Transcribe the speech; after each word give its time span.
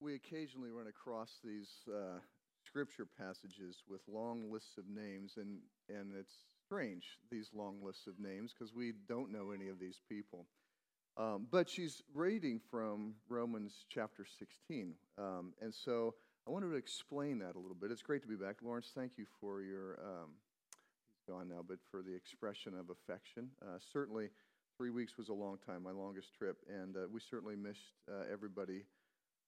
we 0.00 0.14
occasionally 0.14 0.70
run 0.70 0.86
across 0.86 1.38
these 1.44 1.68
uh, 1.88 2.18
scripture 2.66 3.06
passages 3.18 3.82
with 3.88 4.00
long 4.08 4.50
lists 4.50 4.78
of 4.78 4.84
names, 4.88 5.34
and, 5.36 5.58
and 5.88 6.12
it's 6.18 6.34
strange, 6.64 7.18
these 7.30 7.50
long 7.54 7.76
lists 7.84 8.06
of 8.06 8.18
names, 8.18 8.52
because 8.52 8.74
we 8.74 8.92
don't 9.08 9.30
know 9.30 9.50
any 9.50 9.68
of 9.68 9.78
these 9.78 10.00
people. 10.08 10.46
Um, 11.16 11.46
but 11.50 11.68
she's 11.68 12.02
reading 12.14 12.60
from 12.70 13.14
Romans 13.28 13.84
chapter 13.90 14.24
16. 14.24 14.94
Um, 15.18 15.52
and 15.60 15.74
so 15.74 16.14
I 16.46 16.50
wanted 16.50 16.70
to 16.70 16.76
explain 16.76 17.38
that 17.40 17.56
a 17.56 17.58
little 17.58 17.76
bit. 17.78 17.90
It's 17.90 18.02
great 18.02 18.22
to 18.22 18.28
be 18.28 18.36
back. 18.36 18.56
Lawrence, 18.62 18.92
thank 18.94 19.18
you 19.18 19.26
for 19.40 19.60
your, 19.60 19.98
um, 20.02 20.30
he's 21.10 21.34
gone 21.34 21.48
now, 21.48 21.62
but 21.66 21.78
for 21.90 22.00
the 22.00 22.14
expression 22.14 22.72
of 22.78 22.88
affection. 22.88 23.50
Uh, 23.60 23.78
certainly, 23.92 24.30
three 24.78 24.90
weeks 24.90 25.18
was 25.18 25.28
a 25.28 25.34
long 25.34 25.58
time, 25.66 25.82
my 25.82 25.90
longest 25.90 26.32
trip, 26.32 26.56
and 26.68 26.96
uh, 26.96 27.00
we 27.12 27.20
certainly 27.20 27.56
missed 27.56 27.92
uh, 28.08 28.22
everybody 28.32 28.84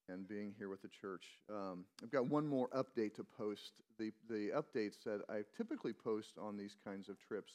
and 0.09 0.29
being 0.29 0.53
here 0.59 0.69
with 0.69 0.83
the 0.83 0.89
church. 0.89 1.39
Um, 1.51 1.85
I've 2.03 2.11
got 2.11 2.27
one 2.27 2.47
more 2.47 2.69
update 2.71 3.15
to 3.17 3.25
post. 3.25 3.73
The, 3.99 4.13
the 4.29 4.51
updates 4.55 5.03
that 5.05 5.21
I 5.29 5.43
typically 5.57 5.93
post 5.93 6.39
on 6.41 6.57
these 6.57 6.77
kinds 6.85 7.09
of 7.09 7.19
trips 7.19 7.53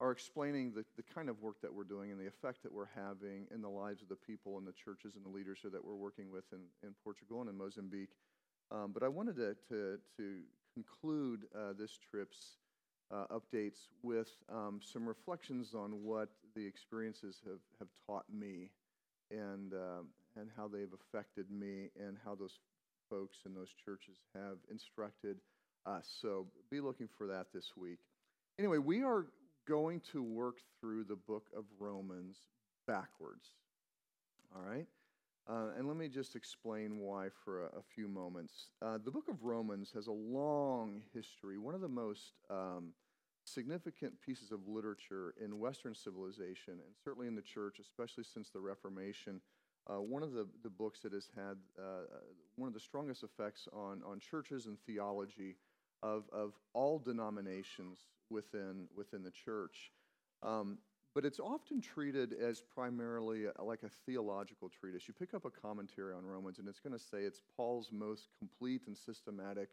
are 0.00 0.10
explaining 0.10 0.72
the, 0.72 0.84
the 0.96 1.02
kind 1.14 1.28
of 1.28 1.40
work 1.40 1.60
that 1.62 1.72
we're 1.72 1.84
doing 1.84 2.10
and 2.10 2.20
the 2.20 2.26
effect 2.26 2.62
that 2.62 2.72
we're 2.72 2.88
having 2.94 3.46
in 3.54 3.62
the 3.62 3.68
lives 3.68 4.02
of 4.02 4.08
the 4.08 4.16
people 4.16 4.58
and 4.58 4.66
the 4.66 4.72
churches 4.72 5.16
and 5.16 5.24
the 5.24 5.28
leaders 5.28 5.60
that 5.62 5.84
we're 5.84 5.94
working 5.94 6.30
with 6.30 6.44
in, 6.52 6.60
in 6.82 6.94
Portugal 7.04 7.40
and 7.40 7.48
in 7.48 7.56
Mozambique. 7.56 8.16
Um, 8.70 8.90
but 8.92 9.02
I 9.02 9.08
wanted 9.08 9.36
to, 9.36 9.54
to, 9.68 9.98
to 10.16 10.38
conclude 10.74 11.42
uh, 11.54 11.72
this 11.78 11.98
trip's 12.10 12.56
uh, 13.12 13.26
updates 13.30 13.88
with 14.02 14.30
um, 14.50 14.80
some 14.82 15.06
reflections 15.06 15.74
on 15.74 16.02
what 16.02 16.30
the 16.56 16.66
experiences 16.66 17.40
have, 17.44 17.60
have 17.78 17.88
taught 18.06 18.24
me 18.32 18.70
and, 19.30 19.74
uh, 19.74 20.02
and 20.38 20.48
how 20.56 20.68
they've 20.68 20.92
affected 20.92 21.50
me 21.50 21.90
and 21.98 22.16
how 22.24 22.34
those 22.34 22.58
folks 23.10 23.38
in 23.44 23.54
those 23.54 23.72
churches 23.84 24.16
have 24.34 24.58
instructed 24.70 25.38
us. 25.86 26.08
So 26.20 26.46
be 26.70 26.80
looking 26.80 27.08
for 27.18 27.26
that 27.26 27.46
this 27.52 27.72
week. 27.76 27.98
Anyway, 28.58 28.78
we 28.78 29.02
are 29.02 29.26
going 29.66 30.00
to 30.12 30.22
work 30.22 30.58
through 30.80 31.04
the 31.04 31.16
book 31.16 31.48
of 31.56 31.64
Romans 31.78 32.36
backwards. 32.86 33.46
All 34.54 34.62
right? 34.62 34.86
Uh, 35.48 35.70
and 35.76 35.88
let 35.88 35.96
me 35.96 36.08
just 36.08 36.36
explain 36.36 36.98
why 36.98 37.28
for 37.44 37.64
a, 37.64 37.66
a 37.66 37.82
few 37.94 38.06
moments. 38.06 38.68
Uh, 38.80 38.98
the 39.04 39.10
book 39.10 39.28
of 39.28 39.42
Romans 39.42 39.90
has 39.94 40.06
a 40.06 40.12
long 40.12 41.02
history, 41.12 41.58
one 41.58 41.74
of 41.74 41.80
the 41.80 41.88
most 41.88 42.32
um, 42.48 42.92
significant 43.44 44.12
pieces 44.24 44.52
of 44.52 44.68
literature 44.68 45.34
in 45.42 45.58
Western 45.58 45.94
civilization, 45.94 46.74
and 46.74 46.94
certainly 47.02 47.26
in 47.26 47.34
the 47.34 47.42
church, 47.42 47.78
especially 47.80 48.24
since 48.24 48.50
the 48.50 48.60
Reformation. 48.60 49.40
Uh, 49.90 50.00
one 50.00 50.22
of 50.22 50.32
the, 50.32 50.46
the 50.62 50.70
books 50.70 51.00
that 51.00 51.12
has 51.12 51.28
had 51.34 51.56
uh, 51.78 52.04
one 52.56 52.68
of 52.68 52.74
the 52.74 52.80
strongest 52.80 53.24
effects 53.24 53.68
on, 53.72 54.00
on 54.06 54.20
churches 54.20 54.66
and 54.66 54.78
theology 54.86 55.56
of, 56.02 56.24
of 56.32 56.52
all 56.72 56.98
denominations 56.98 57.98
within, 58.30 58.86
within 58.96 59.22
the 59.22 59.30
church. 59.30 59.90
Um, 60.42 60.78
but 61.14 61.24
it's 61.24 61.40
often 61.40 61.80
treated 61.80 62.32
as 62.32 62.62
primarily 62.74 63.44
a, 63.44 63.62
like 63.62 63.82
a 63.82 63.90
theological 64.06 64.68
treatise. 64.68 65.06
You 65.06 65.14
pick 65.14 65.34
up 65.34 65.44
a 65.44 65.50
commentary 65.50 66.14
on 66.14 66.24
Romans, 66.24 66.58
and 66.58 66.68
it's 66.68 66.80
going 66.80 66.96
to 66.96 67.04
say 67.04 67.18
it's 67.18 67.42
Paul's 67.56 67.90
most 67.92 68.28
complete 68.38 68.82
and 68.86 68.96
systematic 68.96 69.68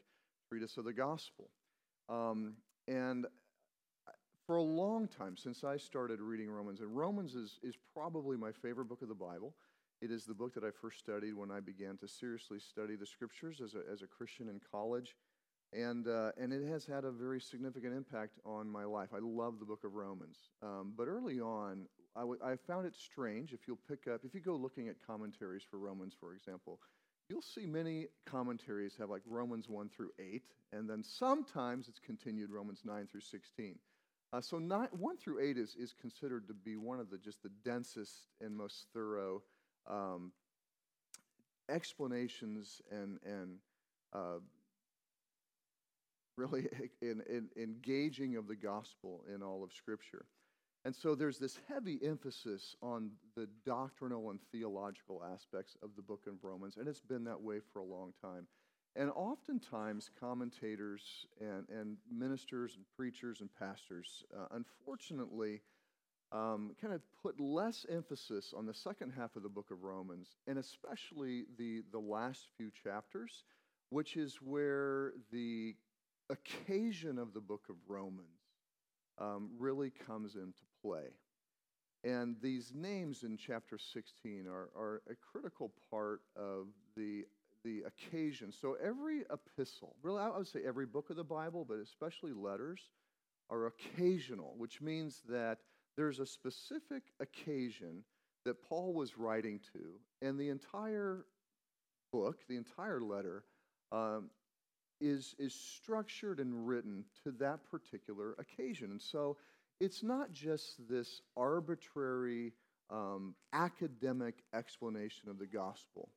treatise 0.50 0.78
of 0.78 0.86
the 0.86 0.94
gospel. 0.94 1.50
Um, 2.10 2.56
and 2.88 3.26
for 4.46 4.58
a 4.58 4.64
long 4.64 5.08
time, 5.08 5.38
since 5.38 5.64
I 5.64 5.78
started 5.78 6.20
reading 6.20 6.50
Romans, 6.50 6.82
and 6.82 6.96
Romans 6.96 7.36
is, 7.36 7.60
is 7.64 7.76
probably 7.94 8.36
my 8.36 8.52
favorite 8.52 8.86
book 8.86 9.02
of 9.02 9.08
the 9.08 9.16
Bible. 9.16 9.54
It 10.02 10.12
is 10.12 10.26
the 10.26 10.34
book 10.34 10.54
that 10.54 10.64
I 10.64 10.72
first 10.72 11.00
studied 11.00 11.34
when 11.34 11.52
I 11.52 11.60
began 11.60 11.98
to 11.98 12.08
seriously 12.08 12.60
study 12.60 12.96
the 12.96 13.06
scriptures 13.06 13.60
as 13.62 13.76
a, 13.76 13.82
as 13.92 14.02
a 14.02 14.08
Christian 14.08 14.48
in 14.48 14.62
college. 14.72 15.16
And, 15.74 16.08
uh, 16.08 16.32
and 16.38 16.52
it 16.54 16.66
has 16.68 16.86
had 16.86 17.04
a 17.04 17.12
very 17.12 17.42
significant 17.42 17.94
impact 17.94 18.40
on 18.46 18.70
my 18.70 18.86
life. 18.86 19.10
I 19.14 19.20
love 19.22 19.60
the 19.60 19.66
book 19.66 19.84
of 19.84 19.94
Romans. 19.94 20.38
Um, 20.64 20.94
but 20.98 21.08
early 21.08 21.42
on, 21.42 21.86
I, 22.16 22.22
w- 22.22 22.40
I 22.44 22.56
found 22.56 22.88
it 22.88 22.96
strange. 22.96 23.54
If 23.54 23.68
you'll 23.68 23.80
pick 23.88 24.08
up, 24.08 24.22
if 24.24 24.34
you 24.34 24.40
go 24.40 24.56
looking 24.56 24.88
at 24.88 24.96
commentaries 25.06 25.64
for 25.70 25.78
Romans, 25.78 26.16
for 26.20 26.34
example, 26.34 26.80
you'll 27.30 27.42
see 27.42 27.66
many 27.66 28.08
commentaries 28.26 28.96
have 28.98 29.10
like 29.10 29.22
Romans 29.28 29.70
1 29.70 29.90
through 29.90 30.10
8, 30.18 30.42
and 30.72 30.90
then 30.90 31.04
sometimes 31.04 31.88
it's 31.88 32.00
continued 32.00 32.50
Romans 32.50 32.82
9 32.86 33.08
through 33.12 33.22
16. 33.22 33.78
Uh, 34.32 34.42
so 34.42 34.60
nine, 34.60 34.88
1 34.92 35.18
through 35.18 35.40
8 35.40 35.58
is, 35.58 35.76
is 35.76 35.94
considered 36.00 36.48
to 36.48 36.54
be 36.54 36.78
one 36.78 37.00
of 37.00 37.10
the 37.10 37.18
just 37.18 37.44
the 37.44 37.52
densest 37.64 38.30
and 38.42 38.56
most 38.56 38.88
thorough 38.94 39.42
um, 39.88 40.32
explanations 41.70 42.82
and, 42.92 43.20
and 43.26 43.58
uh, 44.14 44.40
really 46.38 46.68
in, 47.02 47.22
in, 47.30 47.50
engaging 47.62 48.36
of 48.36 48.48
the 48.48 48.56
gospel 48.56 49.24
in 49.34 49.44
all 49.44 49.64
of 49.64 49.72
Scripture. 49.74 50.26
And 50.86 50.96
so 50.96 51.14
there's 51.14 51.38
this 51.38 51.60
heavy 51.68 52.00
emphasis 52.04 52.76
on 52.82 53.12
the 53.36 53.48
doctrinal 53.66 54.30
and 54.30 54.40
theological 54.52 55.22
aspects 55.34 55.76
of 55.84 55.90
the 55.98 56.02
book 56.02 56.26
of 56.26 56.42
Romans, 56.42 56.78
and 56.78 56.88
it's 56.88 57.02
been 57.02 57.26
that 57.26 57.42
way 57.42 57.60
for 57.74 57.80
a 57.80 57.84
long 57.84 58.14
time. 58.22 58.48
And 58.96 59.12
oftentimes, 59.12 60.10
commentators 60.20 61.28
and, 61.40 61.68
and 61.70 61.98
ministers 62.12 62.76
and 62.76 62.86
preachers 62.96 63.42
and 63.42 63.50
pastors, 63.60 64.24
uh, 64.36 64.48
unfortunately, 64.52 65.62
um, 66.32 66.72
kind 66.80 66.94
of 66.94 67.02
put 67.22 67.40
less 67.40 67.86
emphasis 67.90 68.54
on 68.56 68.66
the 68.66 68.74
second 68.74 69.12
half 69.18 69.36
of 69.36 69.44
the 69.44 69.50
book 69.50 69.72
of 69.72 69.84
Romans, 69.84 70.36
and 70.48 70.60
especially 70.60 71.46
the, 71.58 71.82
the 71.92 72.00
last 72.00 72.48
few 72.58 72.70
chapters, 72.84 73.44
which 73.90 74.16
is 74.16 74.38
where 74.42 75.14
the 75.32 75.76
occasion 76.30 77.18
of 77.18 77.34
the 77.34 77.42
book 77.42 77.64
of 77.70 77.76
Romans 77.88 78.28
um, 79.18 79.50
really 79.58 79.92
comes 80.06 80.36
into 80.36 80.64
play. 80.82 81.08
And 82.04 82.38
these 82.42 82.72
names 82.74 83.24
in 83.24 83.36
chapter 83.36 83.78
16 83.78 84.46
are, 84.48 84.70
are 84.76 85.02
a 85.10 85.16
critical 85.16 85.74
part 85.92 86.22
of 86.36 86.68
the, 86.96 87.26
the 87.66 87.84
occasion. 87.88 88.54
So 88.54 88.78
every 88.82 89.24
epistle, 89.32 89.96
really, 90.02 90.22
I 90.22 90.30
would 90.30 90.48
say 90.48 90.60
every 90.66 90.86
book 90.86 91.10
of 91.10 91.18
the 91.18 91.24
Bible, 91.24 91.66
but 91.68 91.80
especially 91.80 92.32
letters, 92.32 92.80
are 93.50 93.66
occasional, 93.66 94.54
which 94.58 94.80
means 94.80 95.22
that 95.28 95.58
there's 96.00 96.20
a 96.20 96.26
specific 96.26 97.04
occasion 97.20 98.06
that 98.46 98.64
Paul 98.64 98.94
was 98.94 99.18
writing 99.18 99.60
to, 99.74 100.26
and 100.26 100.40
the 100.40 100.48
entire 100.48 101.26
book, 102.14 102.38
the 102.48 102.56
entire 102.56 103.02
letter, 103.02 103.44
um, 103.92 104.30
is, 105.02 105.36
is 105.40 105.54
structured 105.54 106.40
and 106.40 106.66
written 106.66 107.04
to 107.26 107.32
that 107.32 107.66
particular 107.70 108.34
occasion. 108.40 108.92
And 108.92 109.02
so 109.02 109.36
it's 109.82 110.02
not 110.02 110.32
just 110.32 110.88
this 110.90 111.22
arbitrary 111.36 112.54
um, 112.90 113.36
academic 113.52 114.36
explanation 114.54 115.28
of 115.28 115.38
the 115.38 115.48
gospel. 115.48 116.08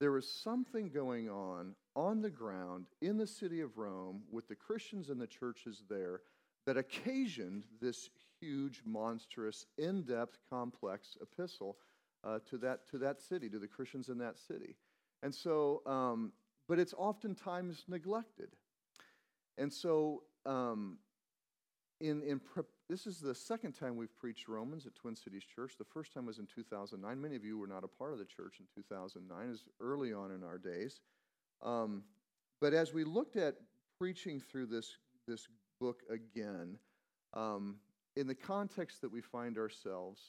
There 0.00 0.16
is 0.16 0.30
something 0.30 0.88
going 0.88 1.28
on 1.28 1.74
on 1.94 2.22
the 2.22 2.30
ground 2.30 2.86
in 3.02 3.18
the 3.18 3.26
city 3.26 3.60
of 3.60 3.76
Rome 3.76 4.22
with 4.30 4.48
the 4.48 4.56
Christians 4.56 5.10
and 5.10 5.20
the 5.20 5.26
churches 5.26 5.82
there 5.90 6.22
that 6.66 6.78
occasioned 6.78 7.64
this 7.82 8.08
huge, 8.46 8.82
monstrous, 8.84 9.66
in 9.78 10.02
depth, 10.02 10.38
complex 10.50 11.16
epistle 11.20 11.76
uh, 12.24 12.38
to, 12.48 12.58
that, 12.58 12.88
to 12.90 12.98
that 12.98 13.20
city, 13.20 13.48
to 13.48 13.58
the 13.58 13.66
Christians 13.66 14.08
in 14.08 14.18
that 14.18 14.38
city. 14.38 14.76
And 15.22 15.34
so 15.34 15.82
um, 15.86 16.32
but 16.68 16.78
it's 16.78 16.94
oftentimes 16.96 17.84
neglected. 17.88 18.50
And 19.58 19.72
so, 19.72 20.22
um, 20.44 20.98
in, 22.00 22.22
in 22.22 22.40
this 22.90 23.06
is 23.06 23.20
the 23.20 23.34
second 23.34 23.72
time 23.72 23.96
we've 23.96 24.14
preached 24.16 24.48
Romans 24.48 24.86
at 24.86 24.94
Twin 24.94 25.16
Cities 25.16 25.44
Church. 25.44 25.74
The 25.78 25.84
first 25.84 26.12
time 26.12 26.26
was 26.26 26.38
in 26.38 26.46
2009. 26.46 27.20
Many 27.20 27.36
of 27.36 27.44
you 27.44 27.58
were 27.58 27.66
not 27.66 27.84
a 27.84 27.88
part 27.88 28.12
of 28.12 28.18
the 28.18 28.24
church 28.24 28.56
in 28.60 28.66
2009, 28.74 29.50
is 29.50 29.64
early 29.80 30.12
on 30.12 30.30
in 30.30 30.42
our 30.42 30.58
days. 30.58 31.00
Um, 31.62 32.02
but 32.60 32.74
as 32.74 32.92
we 32.92 33.04
looked 33.04 33.36
at 33.36 33.54
preaching 33.98 34.40
through 34.40 34.66
this, 34.66 34.98
this 35.26 35.48
book 35.80 36.02
again, 36.10 36.78
um, 37.32 37.76
in 38.16 38.26
the 38.26 38.34
context 38.34 39.02
that 39.02 39.12
we 39.12 39.20
find 39.20 39.58
ourselves, 39.58 40.20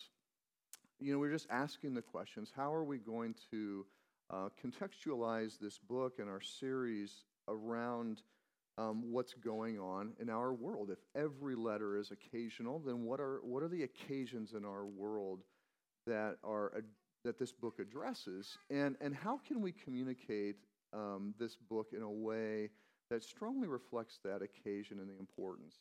you 0.99 1.13
know, 1.13 1.19
we're 1.19 1.31
just 1.31 1.47
asking 1.49 1.93
the 1.93 2.01
questions 2.01 2.51
how 2.55 2.73
are 2.73 2.83
we 2.83 2.97
going 2.97 3.33
to 3.51 3.85
uh, 4.29 4.49
contextualize 4.63 5.57
this 5.57 5.79
book 5.79 6.19
and 6.19 6.29
our 6.29 6.41
series 6.41 7.23
around 7.47 8.21
um, 8.77 9.11
what's 9.11 9.33
going 9.33 9.79
on 9.79 10.13
in 10.19 10.29
our 10.29 10.53
world. 10.53 10.89
If 10.91 10.99
every 11.15 11.55
letter 11.55 11.97
is 11.97 12.11
occasional, 12.11 12.79
then 12.79 13.05
what 13.05 13.19
are, 13.19 13.39
what 13.43 13.63
are 13.63 13.69
the 13.69 13.83
occasions 13.83 14.53
in 14.53 14.65
our 14.65 14.85
world 14.85 15.43
that, 16.05 16.35
are, 16.43 16.73
uh, 16.75 16.81
that 17.23 17.39
this 17.39 17.53
book 17.53 17.79
addresses? 17.79 18.57
And, 18.69 18.97
and 18.99 19.15
how 19.15 19.39
can 19.47 19.61
we 19.61 19.71
communicate 19.71 20.57
um, 20.93 21.33
this 21.39 21.55
book 21.55 21.87
in 21.95 22.01
a 22.01 22.11
way 22.11 22.69
that 23.09 23.23
strongly 23.23 23.67
reflects 23.67 24.19
that 24.25 24.41
occasion 24.41 24.99
and 24.99 25.09
the 25.09 25.17
importance? 25.17 25.77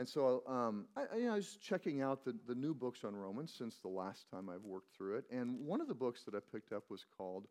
And 0.00 0.08
so 0.08 0.42
um, 0.46 0.86
I, 0.96 1.14
you 1.14 1.26
know, 1.26 1.32
I, 1.32 1.36
was 1.36 1.58
checking 1.60 2.00
out 2.00 2.24
the, 2.24 2.34
the 2.48 2.54
new 2.54 2.72
books 2.72 3.04
on 3.04 3.14
Romans 3.14 3.52
since 3.56 3.76
the 3.82 3.90
last 3.90 4.24
time 4.30 4.48
I've 4.48 4.64
worked 4.64 4.96
through 4.96 5.18
it. 5.18 5.26
And 5.30 5.60
one 5.60 5.82
of 5.82 5.88
the 5.88 5.94
books 5.94 6.22
that 6.24 6.34
I 6.34 6.38
picked 6.50 6.72
up 6.72 6.84
was 6.88 7.04
called 7.18 7.44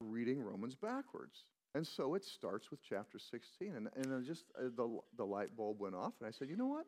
reading 0.00 0.38
Romans 0.42 0.74
backwards. 0.74 1.44
And 1.74 1.86
so 1.86 2.14
it 2.14 2.22
starts 2.22 2.70
with 2.70 2.80
chapter 2.86 3.18
16. 3.18 3.74
And, 3.74 3.88
and 3.96 4.22
just 4.22 4.44
uh, 4.58 4.64
the, 4.76 4.98
the 5.16 5.24
light 5.24 5.56
bulb 5.56 5.80
went 5.80 5.94
off, 5.94 6.12
and 6.20 6.28
I 6.28 6.30
said, 6.30 6.50
you 6.50 6.58
know 6.58 6.66
what? 6.66 6.84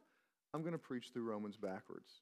I'm 0.53 0.61
going 0.61 0.75
to 0.75 0.79
preach 0.79 1.07
through 1.15 1.25
Romans 1.25 1.57
backwards. 1.57 2.21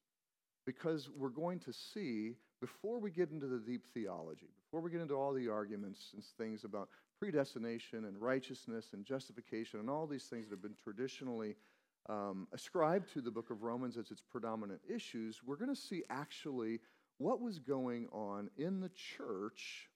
Because 0.65 1.11
we're 1.19 1.31
going 1.31 1.59
to 1.59 1.73
see, 1.73 2.35
before 2.61 3.01
we 3.01 3.11
get 3.11 3.33
into 3.33 3.49
the 3.49 3.59
deep 3.59 3.87
theology, 3.93 4.51
before 4.67 4.83
we 4.83 4.93
get 4.93 5.01
into 5.01 5.15
all 5.15 5.33
the 5.33 5.49
arguments 5.49 6.13
and 6.15 6.23
things 6.39 6.63
about 6.63 6.91
predestination 7.19 8.05
and 8.05 8.17
righteousness 8.21 8.91
and 8.93 9.05
justification 9.05 9.81
and 9.81 9.91
all 9.91 10.07
these 10.07 10.27
things 10.27 10.47
that 10.47 10.55
have 10.55 10.63
been 10.63 10.77
traditionally 10.81 11.57
um, 12.09 12.47
ascribed 12.53 13.13
to 13.15 13.21
the 13.21 13.31
book 13.31 13.51
of 13.51 13.63
Romans 13.63 13.97
as 13.97 14.11
its 14.11 14.23
predominant 14.23 14.81
issues, 14.89 15.41
we're 15.45 15.57
going 15.57 15.75
to 15.75 15.81
see 15.81 16.03
actually 16.11 16.81
what 17.19 17.41
was 17.41 17.59
going 17.59 18.09
on 18.13 18.51
in 18.57 18.81
the 18.81 18.91
church 18.91 19.89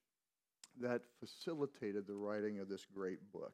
that 0.80 1.02
facilitated 1.18 2.06
the 2.06 2.14
writing 2.14 2.60
of 2.60 2.68
this 2.68 2.86
great 2.86 3.32
book. 3.32 3.52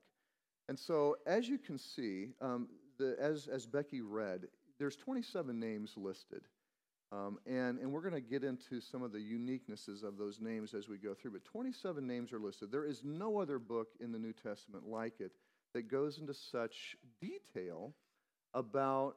And 0.68 0.78
so, 0.78 1.16
as 1.26 1.48
you 1.48 1.58
can 1.58 1.78
see, 1.78 2.28
um, 2.40 2.68
the, 2.98 3.16
as, 3.18 3.48
as 3.48 3.66
Becky 3.66 4.00
read, 4.00 4.46
there's 4.78 4.96
27 4.96 5.58
names 5.58 5.94
listed. 5.96 6.42
Um, 7.12 7.38
and, 7.46 7.78
and 7.78 7.92
we're 7.92 8.00
going 8.00 8.14
to 8.14 8.20
get 8.20 8.42
into 8.42 8.80
some 8.80 9.02
of 9.02 9.12
the 9.12 9.18
uniquenesses 9.18 10.02
of 10.02 10.16
those 10.16 10.40
names 10.40 10.74
as 10.74 10.88
we 10.88 10.96
go 10.96 11.14
through. 11.14 11.32
But 11.32 11.44
27 11.44 12.04
names 12.06 12.32
are 12.32 12.40
listed. 12.40 12.72
There 12.72 12.86
is 12.86 13.02
no 13.04 13.38
other 13.38 13.58
book 13.58 13.88
in 14.00 14.10
the 14.10 14.18
New 14.18 14.32
Testament 14.32 14.88
like 14.88 15.20
it 15.20 15.32
that 15.74 15.88
goes 15.88 16.18
into 16.18 16.34
such 16.34 16.96
detail 17.20 17.94
about 18.54 19.16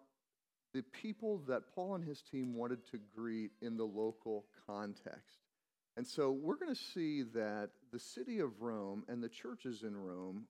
the 0.74 0.84
people 0.84 1.42
that 1.48 1.74
Paul 1.74 1.96
and 1.96 2.04
his 2.04 2.22
team 2.22 2.56
wanted 2.56 2.86
to 2.92 3.00
greet 3.16 3.52
in 3.62 3.78
the 3.78 3.86
local 3.86 4.46
context. 4.68 5.40
And 5.96 6.06
so 6.06 6.32
we're 6.32 6.58
going 6.58 6.74
to 6.74 6.82
see 6.94 7.24
that 7.34 7.70
the 7.92 8.00
city 8.00 8.40
of 8.40 8.62
Rome 8.62 9.04
and 9.08 9.24
the 9.24 9.30
churches 9.30 9.84
in 9.84 9.96
Rome 9.96 10.44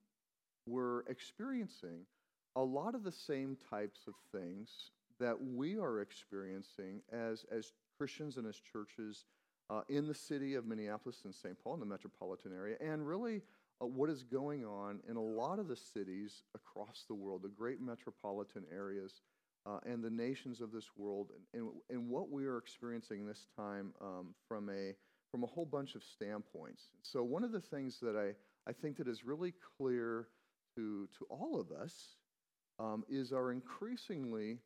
were 0.65 1.05
experiencing 1.07 2.01
a 2.55 2.61
lot 2.61 2.95
of 2.95 3.03
the 3.03 3.11
same 3.11 3.57
types 3.69 4.01
of 4.07 4.13
things 4.37 4.91
that 5.19 5.37
we 5.41 5.77
are 5.77 6.01
experiencing 6.01 7.01
as, 7.11 7.45
as 7.51 7.71
Christians 7.97 8.37
and 8.37 8.45
as 8.45 8.59
churches 8.71 9.25
uh, 9.69 9.81
in 9.89 10.07
the 10.07 10.13
city 10.13 10.55
of 10.55 10.65
Minneapolis 10.65 11.21
and 11.23 11.33
St. 11.33 11.55
Paul 11.63 11.75
in 11.75 11.79
the 11.79 11.85
metropolitan 11.85 12.51
area, 12.53 12.77
and 12.79 13.07
really 13.07 13.41
uh, 13.81 13.85
what 13.85 14.09
is 14.09 14.23
going 14.23 14.65
on 14.65 14.99
in 15.09 15.15
a 15.15 15.21
lot 15.21 15.59
of 15.59 15.67
the 15.67 15.75
cities 15.75 16.43
across 16.55 17.05
the 17.07 17.15
world, 17.15 17.41
the 17.43 17.49
great 17.49 17.81
metropolitan 17.81 18.63
areas, 18.73 19.21
uh, 19.65 19.79
and 19.85 20.03
the 20.03 20.09
nations 20.09 20.61
of 20.61 20.71
this 20.71 20.91
world, 20.95 21.31
and, 21.53 21.61
and, 21.61 21.71
and, 21.89 22.09
what 22.09 22.31
we 22.31 22.45
are 22.45 22.57
experiencing 22.57 23.25
this 23.25 23.47
time 23.57 23.93
um, 24.01 24.33
from, 24.47 24.69
a, 24.69 24.93
from 25.29 25.43
a 25.43 25.47
whole 25.47 25.65
bunch 25.65 25.95
of 25.95 26.03
standpoints. 26.03 26.83
So, 27.01 27.21
one 27.21 27.43
of 27.43 27.51
the 27.51 27.59
things 27.59 27.99
that 28.01 28.15
I, 28.15 28.33
I 28.69 28.73
think 28.73 28.97
that 28.97 29.07
is 29.07 29.25
really 29.25 29.53
clear 29.77 30.29
to, 30.77 31.09
to 31.17 31.25
all 31.29 31.59
of 31.59 31.71
us 31.71 32.15
um, 32.79 33.03
is 33.09 33.33
our 33.33 33.51
increasingly 33.51 34.59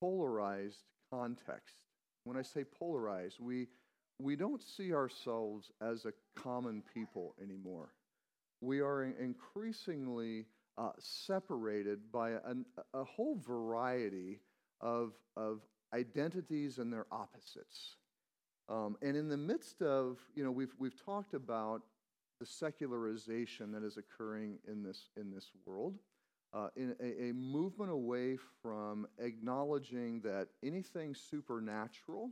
polarized 0.00 0.84
context. 1.12 1.76
When 2.24 2.36
I 2.36 2.42
say 2.42 2.64
polarized, 2.64 3.36
we, 3.40 3.68
we 4.18 4.36
don't 4.36 4.62
see 4.62 4.94
ourselves 4.94 5.70
as 5.80 6.06
a 6.06 6.12
common 6.40 6.82
people 6.94 7.34
anymore. 7.42 7.90
We 8.62 8.80
are 8.80 9.04
increasingly 9.04 10.46
uh, 10.78 10.92
separated 10.98 12.10
by 12.10 12.30
a, 12.30 12.54
a 12.94 13.04
whole 13.04 13.36
variety 13.36 14.40
of, 14.80 15.12
of 15.36 15.60
identities 15.92 16.78
and 16.78 16.90
their 16.90 17.06
opposites. 17.12 17.96
Um, 18.68 18.96
and 19.02 19.16
in 19.16 19.28
the 19.28 19.36
midst 19.36 19.82
of, 19.82 20.18
you 20.34 20.44
know, 20.44 20.50
we've, 20.50 20.74
we've 20.78 21.04
talked 21.04 21.34
about 21.34 21.82
the 22.40 22.46
secularization 22.46 23.72
that 23.72 23.82
is 23.82 23.98
occurring 23.98 24.58
in 24.66 24.82
this, 24.82 25.10
in 25.16 25.30
this 25.30 25.50
world 25.66 25.98
uh, 26.54 26.68
in 26.76 26.94
a, 27.00 27.28
a, 27.28 27.32
movement 27.32 27.90
away 27.90 28.36
from 28.62 29.06
acknowledging 29.18 30.20
that 30.20 30.48
anything 30.62 31.14
supernatural, 31.14 32.30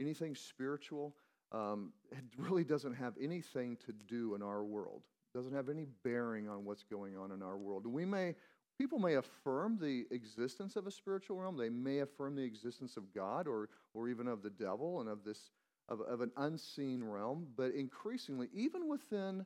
anything 0.00 0.34
spiritual, 0.34 1.14
um, 1.52 1.92
it 2.12 2.18
really 2.38 2.64
doesn't 2.64 2.94
have 2.94 3.14
anything 3.20 3.76
to 3.86 3.92
do 4.06 4.34
in 4.34 4.42
our 4.42 4.64
world. 4.64 5.02
Doesn't 5.34 5.54
have 5.54 5.68
any 5.68 5.86
bearing 6.04 6.48
on 6.48 6.64
what's 6.64 6.84
going 6.84 7.16
on 7.16 7.32
in 7.32 7.42
our 7.42 7.56
world. 7.56 7.86
We 7.86 8.04
may, 8.04 8.34
people 8.78 8.98
may 8.98 9.14
affirm 9.14 9.78
the 9.78 10.06
existence 10.10 10.76
of 10.76 10.86
a 10.86 10.90
spiritual 10.90 11.38
realm. 11.38 11.56
They 11.56 11.70
may 11.70 12.00
affirm 12.00 12.36
the 12.36 12.44
existence 12.44 12.96
of 12.96 13.12
God 13.12 13.48
or, 13.48 13.68
or 13.94 14.08
even 14.08 14.28
of 14.28 14.42
the 14.42 14.50
devil 14.50 15.00
and 15.00 15.08
of 15.08 15.24
this 15.24 15.50
of, 15.88 16.00
of 16.00 16.20
an 16.20 16.30
unseen 16.36 17.02
realm. 17.02 17.46
But 17.56 17.72
increasingly, 17.72 18.48
even 18.54 18.88
within 18.88 19.44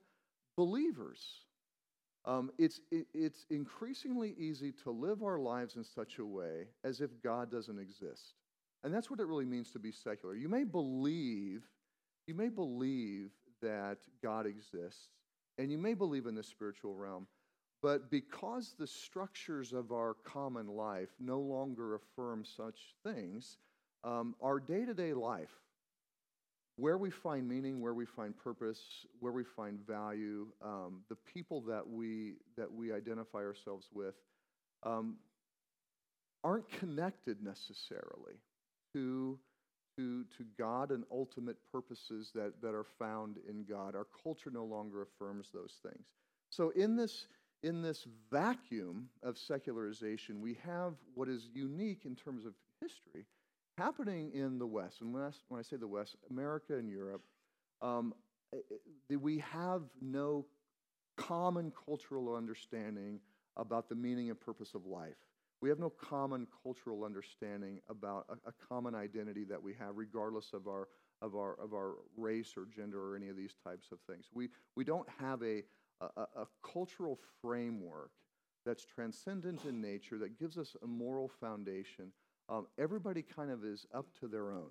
believers, 0.56 1.20
um, 2.24 2.50
it's, 2.58 2.80
it, 2.90 3.06
it's 3.14 3.46
increasingly 3.50 4.34
easy 4.38 4.72
to 4.84 4.90
live 4.90 5.22
our 5.22 5.38
lives 5.38 5.76
in 5.76 5.84
such 5.84 6.18
a 6.18 6.24
way 6.24 6.66
as 6.84 7.00
if 7.00 7.10
God 7.22 7.50
doesn't 7.50 7.78
exist. 7.78 8.34
And 8.84 8.94
that's 8.94 9.10
what 9.10 9.20
it 9.20 9.26
really 9.26 9.44
means 9.44 9.70
to 9.72 9.78
be 9.78 9.90
secular. 9.90 10.34
You 10.34 10.48
may 10.48 10.64
believe, 10.64 11.64
you 12.26 12.34
may 12.34 12.48
believe 12.48 13.30
that 13.62 13.98
God 14.22 14.46
exists, 14.46 15.08
and 15.58 15.70
you 15.70 15.78
may 15.78 15.94
believe 15.94 16.26
in 16.26 16.34
the 16.34 16.42
spiritual 16.42 16.94
realm, 16.94 17.26
but 17.82 18.10
because 18.10 18.74
the 18.78 18.86
structures 18.86 19.72
of 19.72 19.92
our 19.92 20.14
common 20.24 20.68
life 20.68 21.10
no 21.20 21.38
longer 21.40 21.96
affirm 21.96 22.44
such 22.44 22.94
things, 23.04 23.58
um, 24.04 24.34
our 24.40 24.60
day 24.60 24.84
to 24.84 24.94
day 24.94 25.12
life, 25.12 25.52
where 26.76 26.96
we 26.96 27.10
find 27.10 27.48
meaning, 27.48 27.80
where 27.80 27.94
we 27.94 28.06
find 28.06 28.36
purpose, 28.36 28.80
where 29.18 29.32
we 29.32 29.42
find 29.44 29.84
value, 29.84 30.46
um, 30.64 31.00
the 31.08 31.16
people 31.16 31.60
that 31.62 31.86
we 31.86 32.34
that 32.56 32.72
we 32.72 32.92
identify 32.92 33.38
ourselves 33.38 33.88
with 33.92 34.14
um, 34.84 35.16
aren't 36.44 36.68
connected 36.70 37.42
necessarily 37.42 38.34
to 38.92 39.38
to 39.98 40.24
to 40.36 40.44
God 40.56 40.90
and 40.90 41.04
ultimate 41.10 41.56
purposes 41.70 42.30
that 42.34 42.60
that 42.62 42.74
are 42.74 42.86
found 42.98 43.36
in 43.48 43.64
God. 43.64 43.94
Our 43.94 44.06
culture 44.22 44.50
no 44.50 44.64
longer 44.64 45.02
affirms 45.02 45.50
those 45.52 45.74
things. 45.82 46.06
So 46.50 46.70
in 46.70 46.96
this 46.96 47.26
in 47.62 47.82
this 47.82 48.06
vacuum 48.30 49.08
of 49.22 49.36
secularization, 49.36 50.40
we 50.40 50.56
have 50.64 50.94
what 51.14 51.28
is 51.28 51.48
unique 51.52 52.04
in 52.04 52.14
terms 52.14 52.46
of 52.46 52.54
history 52.80 53.26
happening 53.76 54.32
in 54.34 54.58
the 54.58 54.66
West, 54.66 55.00
and 55.00 55.14
when 55.14 55.22
I, 55.22 55.30
when 55.48 55.60
I 55.60 55.62
say 55.62 55.76
the 55.76 55.86
West, 55.86 56.16
America 56.30 56.76
and 56.76 56.90
Europe, 56.90 57.22
um, 57.80 58.12
we 59.08 59.38
have 59.38 59.82
no 60.00 60.46
common 61.16 61.72
cultural 61.86 62.34
understanding 62.34 63.20
about 63.56 63.88
the 63.88 63.94
meaning 63.94 64.30
and 64.30 64.40
purpose 64.40 64.74
of 64.74 64.84
life. 64.86 65.16
We 65.60 65.68
have 65.68 65.78
no 65.78 65.90
common 65.90 66.46
cultural 66.62 67.04
understanding 67.04 67.80
about 67.88 68.26
a, 68.28 68.48
a, 68.48 68.52
common 68.68 68.94
identity 68.94 69.44
that 69.44 69.62
we 69.62 69.74
have, 69.74 69.96
regardless 69.96 70.52
of 70.52 70.68
our, 70.68 70.88
of, 71.20 71.34
our, 71.34 71.58
of 71.60 71.74
our 71.74 71.94
race 72.16 72.54
or 72.56 72.66
gender 72.66 73.10
or 73.12 73.16
any 73.16 73.28
of 73.28 73.36
these 73.36 73.54
types 73.64 73.88
of 73.90 73.98
things. 74.08 74.26
We, 74.32 74.50
we 74.76 74.84
don't 74.84 75.08
have 75.18 75.42
a, 75.42 75.64
a, 76.00 76.22
a 76.36 76.46
cultural 76.62 77.18
framework 77.42 78.10
that's 78.64 78.84
transcendent 78.84 79.64
in 79.64 79.80
nature 79.80 80.18
that 80.18 80.38
gives 80.38 80.58
us 80.58 80.76
a 80.82 80.86
moral 80.86 81.28
foundation 81.28 82.12
um, 82.48 82.66
everybody 82.78 83.22
kind 83.22 83.50
of 83.50 83.64
is 83.64 83.86
up 83.94 84.06
to 84.20 84.28
their 84.28 84.50
own. 84.50 84.70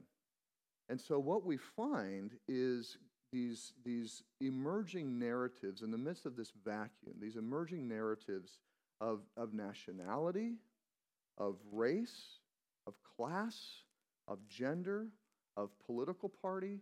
And 0.89 0.99
so 0.99 1.19
what 1.19 1.45
we 1.45 1.57
find 1.57 2.31
is 2.47 2.97
these, 3.31 3.73
these 3.85 4.23
emerging 4.41 5.19
narratives 5.19 5.81
in 5.81 5.91
the 5.91 5.97
midst 5.97 6.25
of 6.25 6.35
this 6.35 6.53
vacuum, 6.65 7.15
these 7.19 7.35
emerging 7.35 7.87
narratives 7.87 8.59
of, 8.99 9.21
of 9.35 9.53
nationality, 9.53 10.53
of 11.37 11.55
race, 11.71 12.39
of 12.85 12.93
class, 13.15 13.57
of 14.27 14.39
gender, 14.47 15.07
of 15.55 15.69
political 15.85 16.29
party, 16.29 16.79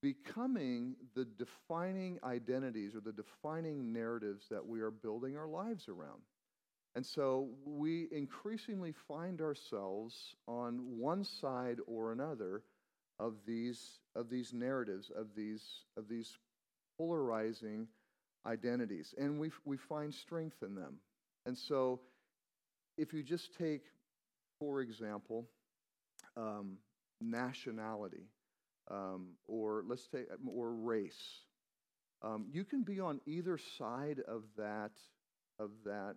becoming 0.00 0.94
the 1.14 1.24
defining 1.24 2.18
identities 2.22 2.94
or 2.94 3.00
the 3.00 3.12
defining 3.12 3.92
narratives 3.92 4.46
that 4.50 4.64
we 4.64 4.80
are 4.80 4.90
building 4.90 5.36
our 5.36 5.48
lives 5.48 5.88
around. 5.88 6.22
And 6.94 7.04
so 7.04 7.48
we 7.64 8.08
increasingly 8.12 8.92
find 9.06 9.40
ourselves 9.40 10.34
on 10.46 10.98
one 10.98 11.24
side 11.24 11.78
or 11.86 12.12
another 12.12 12.62
of 13.18 13.34
these, 13.46 14.00
of 14.14 14.30
these 14.30 14.52
narratives, 14.52 15.10
of 15.14 15.28
these, 15.36 15.64
of 15.96 16.08
these 16.08 16.36
polarizing 16.96 17.88
identities. 18.46 19.14
And 19.18 19.38
we, 19.38 19.50
we 19.64 19.76
find 19.76 20.12
strength 20.12 20.62
in 20.62 20.74
them. 20.74 20.94
And 21.46 21.56
so 21.56 22.00
if 22.96 23.12
you 23.12 23.22
just 23.22 23.56
take, 23.56 23.82
for 24.58 24.80
example, 24.80 25.46
um, 26.36 26.78
nationality, 27.20 28.26
um, 28.90 29.28
or 29.46 29.84
let's 29.86 30.06
take, 30.08 30.26
or 30.46 30.72
race, 30.74 31.42
um, 32.22 32.46
you 32.50 32.64
can 32.64 32.82
be 32.82 33.00
on 33.00 33.20
either 33.26 33.58
side 33.78 34.20
of 34.26 34.42
that, 34.56 34.92
of 35.58 35.70
that 35.84 36.16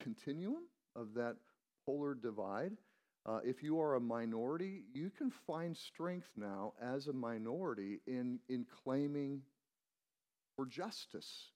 continuum, 0.00 0.64
of 0.96 1.14
that 1.14 1.36
polar 1.84 2.14
divide. 2.14 2.72
Uh, 3.24 3.38
if 3.44 3.62
you 3.62 3.80
are 3.80 3.94
a 3.94 4.00
minority, 4.00 4.82
you 4.92 5.10
can 5.10 5.30
find 5.46 5.76
strength 5.76 6.28
now 6.36 6.72
as 6.80 7.06
a 7.06 7.12
minority 7.12 8.00
in, 8.06 8.38
in 8.48 8.66
claiming 8.84 9.40
for 10.56 10.66
justice. 10.66 11.50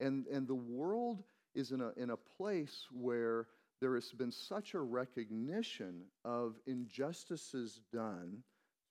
And, 0.00 0.26
and 0.26 0.48
the 0.48 0.54
world 0.54 1.22
is 1.54 1.70
in 1.70 1.80
a, 1.80 1.90
in 1.96 2.10
a 2.10 2.16
place 2.16 2.86
where 2.90 3.46
there 3.82 3.94
has 3.96 4.12
been 4.12 4.30
such 4.30 4.74
a 4.74 4.80
recognition 4.80 6.04
of 6.24 6.54
injustices 6.68 7.80
done 7.92 8.38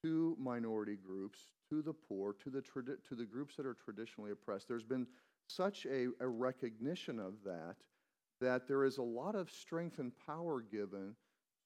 to 0.03 0.35
minority 0.37 0.97
groups, 0.97 1.39
to 1.69 1.81
the 1.81 1.93
poor, 1.93 2.33
to 2.33 2.49
the, 2.49 2.61
tradi- 2.61 2.97
to 3.07 3.15
the 3.15 3.23
groups 3.23 3.55
that 3.55 3.65
are 3.65 3.73
traditionally 3.85 4.31
oppressed. 4.31 4.67
There's 4.67 4.83
been 4.83 5.07
such 5.47 5.85
a, 5.85 6.07
a 6.19 6.27
recognition 6.27 7.19
of 7.19 7.35
that 7.45 7.77
that 8.41 8.67
there 8.67 8.83
is 8.83 8.97
a 8.97 9.03
lot 9.03 9.35
of 9.35 9.49
strength 9.49 9.99
and 9.99 10.11
power 10.25 10.61
given 10.61 11.15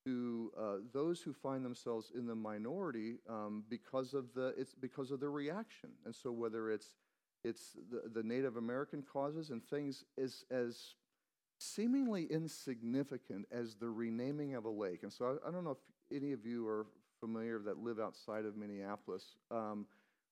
to 0.06 0.52
uh, 0.60 0.76
those 0.94 1.22
who 1.22 1.34
find 1.34 1.66
themselves 1.66 2.12
in 2.16 2.28
the 2.28 2.36
minority 2.36 3.16
um, 3.28 3.64
because 3.70 4.14
of 4.14 4.26
the 4.36 4.54
it's 4.58 4.76
because 4.76 5.10
of 5.10 5.20
their 5.20 5.32
reaction. 5.32 5.90
And 6.06 6.14
so 6.14 6.32
whether 6.32 6.70
it's 6.70 6.96
it's 7.44 7.78
the, 7.90 8.10
the 8.14 8.22
Native 8.22 8.58
American 8.58 9.02
causes 9.02 9.50
and 9.50 9.64
things 9.64 10.04
as 10.22 10.44
as 10.52 10.96
seemingly 11.58 12.26
insignificant 12.26 13.46
as 13.52 13.76
the 13.76 13.90
renaming 13.90 14.56
of 14.56 14.66
a 14.66 14.70
lake. 14.70 15.04
And 15.04 15.12
so 15.12 15.40
I, 15.44 15.48
I 15.48 15.52
don't 15.52 15.64
know 15.64 15.78
if 16.12 16.16
any 16.16 16.32
of 16.34 16.46
you 16.46 16.68
are 16.68 16.86
familiar 17.20 17.60
that 17.60 17.78
live 17.78 18.00
outside 18.00 18.46
of 18.46 18.58
Minneapolis. 18.58 19.36
Um, 19.52 19.86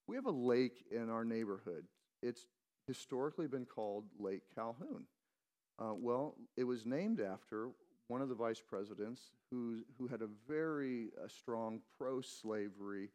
we 0.08 0.15
have 0.15 0.25
a 0.25 0.32
lake 0.32 0.86
in 0.92 1.10
our 1.10 1.24
neighborhood. 1.24 1.86
It's 2.22 2.46
historically 2.88 3.48
been 3.48 3.65
called 3.65 4.06
Lake 4.20 4.44
Calhoun. 4.53 5.06
Uh, 5.80 5.94
well, 5.96 6.36
it 6.58 6.65
was 6.65 6.86
named 6.86 7.20
after 7.20 7.70
one 8.08 8.22
of 8.22 8.30
the 8.30 8.36
vice 8.36 8.62
presidents 8.62 9.32
who, 9.50 9.80
who 9.98 10.08
had 10.08 10.22
a 10.22 10.27
very 10.48 11.10
uh, 11.18 11.27
strong 11.27 11.80
pro 11.98 12.22
slavery 12.22 13.10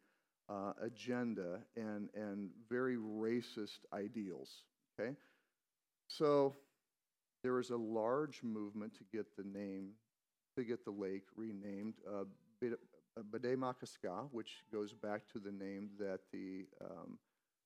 uh, 0.49 0.73
agenda 0.81 1.59
and, 1.77 2.09
and 2.15 2.49
very 2.69 2.97
racist 2.97 3.79
ideals. 3.93 4.63
Okay? 4.99 5.15
So 6.07 6.55
there 7.43 7.53
was 7.53 7.69
a 7.69 7.77
large 7.77 8.43
movement 8.43 8.93
to 8.95 9.03
get 9.11 9.35
the 9.37 9.43
name, 9.43 9.91
to 10.57 10.63
get 10.63 10.83
the 10.83 10.91
lake 10.91 11.23
renamed 11.35 11.95
uh, 12.07 12.25
Bde 12.61 14.29
which 14.31 14.63
goes 14.71 14.93
back 14.93 15.21
to 15.33 15.39
the 15.39 15.51
name 15.51 15.89
that 15.99 16.19
the 16.31 16.65
um, 16.83 17.17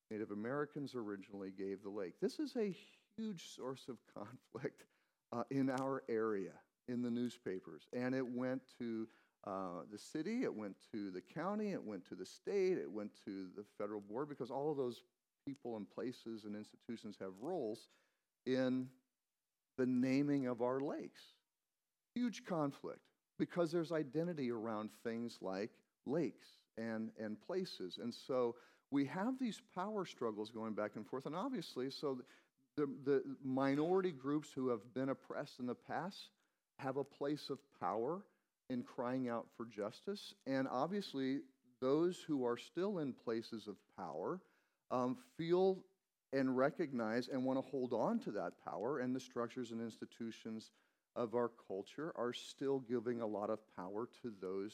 Native 0.10 0.32
Americans 0.32 0.96
originally 0.96 1.51
gave 1.51 1.84
the 1.84 1.89
lake. 1.89 2.13
This 2.22 2.39
is 2.39 2.56
a 2.56 2.75
huge 3.18 3.56
source 3.56 3.88
of 3.89 3.98
conflict 4.13 4.84
uh, 5.32 5.44
in 5.50 5.70
our 5.70 6.03
area 6.10 6.53
in 6.88 7.01
the 7.01 7.10
newspapers. 7.10 7.88
And 7.94 8.13
it 8.13 8.25
went 8.25 8.62
to 8.80 9.08
uh, 9.46 9.82
the 9.92 9.98
city, 9.98 10.44
it 10.44 10.53
went 10.53 10.75
to 10.92 11.12
the 11.12 11.22
county, 11.22 11.72
it 11.72 11.84
went 11.84 12.08
to 12.10 12.15
the 12.15 12.25
state, 12.25 12.77
it 12.77 12.92
went 12.92 13.12
to 13.25 13.48
the 13.56 13.63
federal 13.77 14.01
board 14.01 14.30
because 14.30 14.51
all 14.51 14.72
of 14.72 14.77
those 14.77 15.03
people 15.46 15.75
and 15.75 15.89
places 15.89 16.46
and 16.46 16.56
institutions 16.56 17.18
have 17.20 17.32
roles 17.42 17.89
in 18.46 18.88
the 19.77 19.86
naming 19.86 20.48
of 20.48 20.62
our 20.62 20.80
lakes. 20.80 21.22
Huge 22.15 22.46
conflict 22.46 23.00
because 23.39 23.72
there's 23.72 23.92
identity 23.92 24.51
around 24.51 24.89
things 25.03 25.39
like 25.42 25.72
lakes 26.06 26.48
and, 26.77 27.10
and 27.20 27.42
places. 27.42 28.00
And 28.01 28.13
so 28.13 28.56
we 28.92 29.06
have 29.06 29.39
these 29.39 29.62
power 29.74 30.06
struggles 30.06 30.51
going 30.51 30.74
back 30.74 30.92
and 30.96 31.06
forth. 31.08 31.25
And 31.25 31.36
obviously, 31.36 31.89
so 31.89 32.20
the, 32.77 32.88
the 33.03 33.24
minority 33.44 34.12
groups 34.12 34.50
who 34.53 34.70
have 34.70 34.94
been 34.94 35.10
oppressed 35.10 35.60
in 35.60 35.65
the 35.65 35.75
past 35.75 36.30
have 36.80 36.98
a 36.98 37.03
place 37.03 37.50
of 37.50 37.60
power 37.80 38.24
in 38.70 38.84
crying 38.84 39.30
out 39.30 39.48
for 39.58 39.65
justice. 39.65 40.34
And 40.48 40.68
obviously, 40.70 41.39
those 41.82 42.24
who 42.25 42.46
are 42.46 42.58
still 42.58 43.00
in 43.00 43.13
places 43.13 43.68
of 43.68 43.75
power 43.98 44.39
um, 44.92 45.18
feel 45.38 45.80
and 46.33 46.57
recognize 46.57 47.27
and 47.27 47.43
want 47.45 47.63
to 47.63 47.69
hold 47.69 47.93
on 47.93 48.19
to 48.19 48.31
that 48.31 48.53
power, 48.65 48.99
and 48.99 49.15
the 49.15 49.19
structures 49.19 49.71
and 49.71 49.81
institutions 49.81 50.71
of 51.15 51.35
our 51.35 51.51
culture 51.67 52.11
are 52.15 52.33
still 52.33 52.79
giving 52.79 53.21
a 53.21 53.27
lot 53.27 53.49
of 53.49 53.59
power 53.75 54.09
to 54.21 54.33
those, 54.41 54.73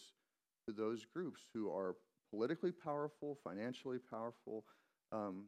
to 0.68 0.74
those 0.74 1.06
groups 1.06 1.42
who 1.54 1.70
are 1.70 1.96
politically 2.32 2.72
powerful, 2.72 3.38
financially 3.44 3.98
powerful. 4.10 4.64
Um, 5.12 5.46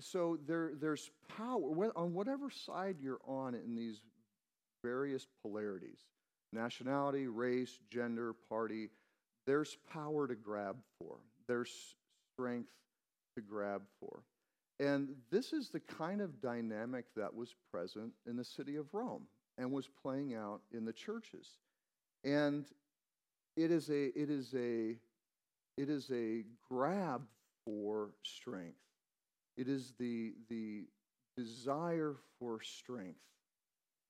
so 0.00 0.38
there, 0.46 0.72
there's 0.78 1.10
power 1.36 1.92
on 1.96 2.12
whatever 2.12 2.50
side 2.50 2.96
you're 3.00 3.20
on 3.26 3.54
in 3.54 3.74
these 3.74 4.02
various 4.84 5.26
polarities 5.42 6.00
nationality, 6.52 7.26
race, 7.26 7.78
gender, 7.90 8.34
party. 8.48 8.88
There's 9.46 9.76
power 9.92 10.26
to 10.26 10.34
grab 10.34 10.76
for, 10.98 11.18
there's 11.46 11.70
strength 12.34 12.70
to 13.36 13.42
grab 13.42 13.82
for. 14.00 14.22
And 14.80 15.08
this 15.30 15.52
is 15.52 15.70
the 15.70 15.80
kind 15.80 16.20
of 16.20 16.40
dynamic 16.40 17.06
that 17.16 17.34
was 17.34 17.54
present 17.70 18.12
in 18.26 18.36
the 18.36 18.44
city 18.44 18.76
of 18.76 18.92
Rome 18.94 19.26
and 19.56 19.72
was 19.72 19.88
playing 20.02 20.34
out 20.34 20.60
in 20.72 20.84
the 20.84 20.92
churches. 20.92 21.58
And 22.24 22.64
it 23.56 23.70
is 23.70 23.90
a, 23.90 24.06
it 24.16 24.30
is 24.30 24.54
a, 24.54 24.96
it 25.76 25.88
is 25.88 26.10
a 26.12 26.44
grab 26.68 27.22
for 27.64 28.10
strength. 28.22 28.78
It 29.56 29.68
is 29.68 29.94
the, 29.98 30.34
the 30.48 30.86
desire 31.36 32.16
for 32.38 32.60
strength 32.62 33.18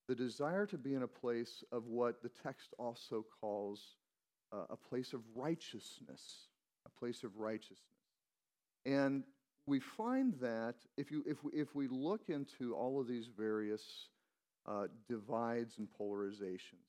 the 0.09 0.15
desire 0.15 0.67
to 0.67 0.79
be 0.79 0.95
in 0.95 1.03
a 1.03 1.09
place 1.09 1.63
of 1.71 1.87
what 1.87 2.23
the 2.23 2.31
text 2.43 2.73
also 2.79 3.25
calls 3.41 3.97
uh, 4.53 4.65
a 4.71 4.77
place 4.77 5.13
of 5.13 5.21
righteousness, 5.35 6.49
a 6.87 6.99
place 6.99 7.23
of 7.23 7.37
righteousness. 7.37 7.79
And 8.87 9.23
we 9.69 9.81
find 9.81 10.33
that 10.41 10.77
if, 10.97 11.11
you, 11.11 11.23
if, 11.27 11.45
we, 11.45 11.53
if 11.53 11.75
we 11.75 11.89
look 11.89 12.23
into 12.29 12.75
all 12.75 12.99
of 13.01 13.07
these 13.07 13.27
various 13.27 14.09
uh, 14.67 14.87
divides 15.07 15.77
and 15.77 15.87
polarizations, 16.01 16.89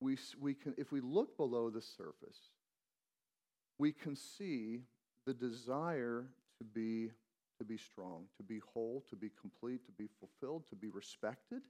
we, 0.00 0.18
we 0.38 0.52
can, 0.52 0.74
if 0.76 0.92
we 0.92 1.00
look 1.00 1.38
below 1.38 1.70
the 1.70 1.80
surface, 1.80 2.50
we 3.78 3.92
can 3.92 4.14
see 4.14 4.82
the 5.26 5.32
desire 5.32 6.26
to 6.58 6.64
be, 6.64 7.10
to 7.58 7.64
be 7.64 7.78
strong, 7.78 8.24
to 8.36 8.42
be 8.42 8.60
whole, 8.74 9.02
to 9.08 9.16
be 9.16 9.30
complete, 9.40 9.86
to 9.86 9.92
be 9.92 10.08
fulfilled, 10.20 10.64
to 10.68 10.76
be 10.76 10.88
respected, 10.88 11.62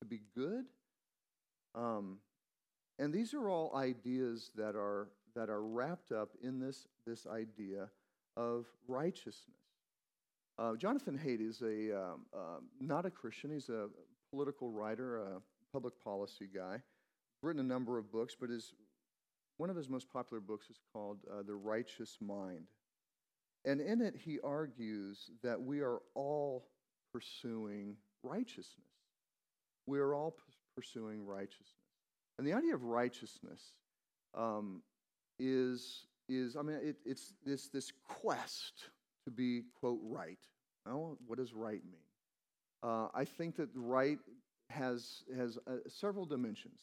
to 0.00 0.04
be 0.04 0.22
good. 0.34 0.64
Um, 1.76 2.18
and 2.98 3.14
these 3.14 3.32
are 3.32 3.48
all 3.48 3.76
ideas 3.76 4.50
that 4.56 4.74
are, 4.74 5.08
that 5.36 5.48
are 5.48 5.62
wrapped 5.62 6.10
up 6.10 6.30
in 6.42 6.58
this, 6.58 6.88
this 7.06 7.28
idea 7.28 7.88
of 8.36 8.66
righteousness. 8.88 9.67
Uh, 10.58 10.74
Jonathan 10.76 11.18
Haidt 11.18 11.40
is 11.40 11.62
a, 11.62 11.96
um, 11.96 12.26
uh, 12.34 12.58
not 12.80 13.06
a 13.06 13.10
Christian, 13.10 13.52
he's 13.52 13.68
a 13.68 13.88
political 14.30 14.70
writer, 14.70 15.18
a 15.18 15.40
public 15.72 15.94
policy 16.02 16.48
guy. 16.52 16.80
Written 17.42 17.60
a 17.60 17.64
number 17.64 17.98
of 17.98 18.10
books, 18.10 18.34
but 18.38 18.50
his, 18.50 18.74
one 19.58 19.70
of 19.70 19.76
his 19.76 19.88
most 19.88 20.12
popular 20.12 20.40
books 20.40 20.68
is 20.70 20.80
called 20.92 21.18
uh, 21.30 21.42
The 21.46 21.54
Righteous 21.54 22.18
Mind. 22.20 22.66
And 23.64 23.80
in 23.80 24.00
it, 24.00 24.16
he 24.16 24.40
argues 24.42 25.30
that 25.44 25.60
we 25.60 25.80
are 25.80 26.00
all 26.14 26.66
pursuing 27.12 27.96
righteousness 28.24 28.88
we 29.88 29.98
are 29.98 30.14
all 30.14 30.36
pursuing 30.76 31.24
righteousness. 31.24 31.72
And 32.38 32.46
the 32.46 32.52
idea 32.52 32.74
of 32.74 32.84
righteousness 32.84 33.72
um, 34.36 34.82
is, 35.38 36.06
is, 36.28 36.56
I 36.56 36.62
mean, 36.62 36.76
it, 36.82 36.96
it's 37.04 37.32
this, 37.44 37.68
this 37.68 37.90
quest 38.06 38.90
to 39.28 39.34
be, 39.34 39.64
quote, 39.78 40.00
right. 40.02 40.38
Well, 40.86 41.18
what 41.26 41.38
does 41.38 41.52
right 41.52 41.82
mean? 41.84 42.00
Uh, 42.82 43.08
I 43.14 43.24
think 43.24 43.56
that 43.56 43.68
right 43.74 44.18
has, 44.70 45.22
has 45.36 45.58
uh, 45.66 45.76
several 45.88 46.24
dimensions. 46.24 46.80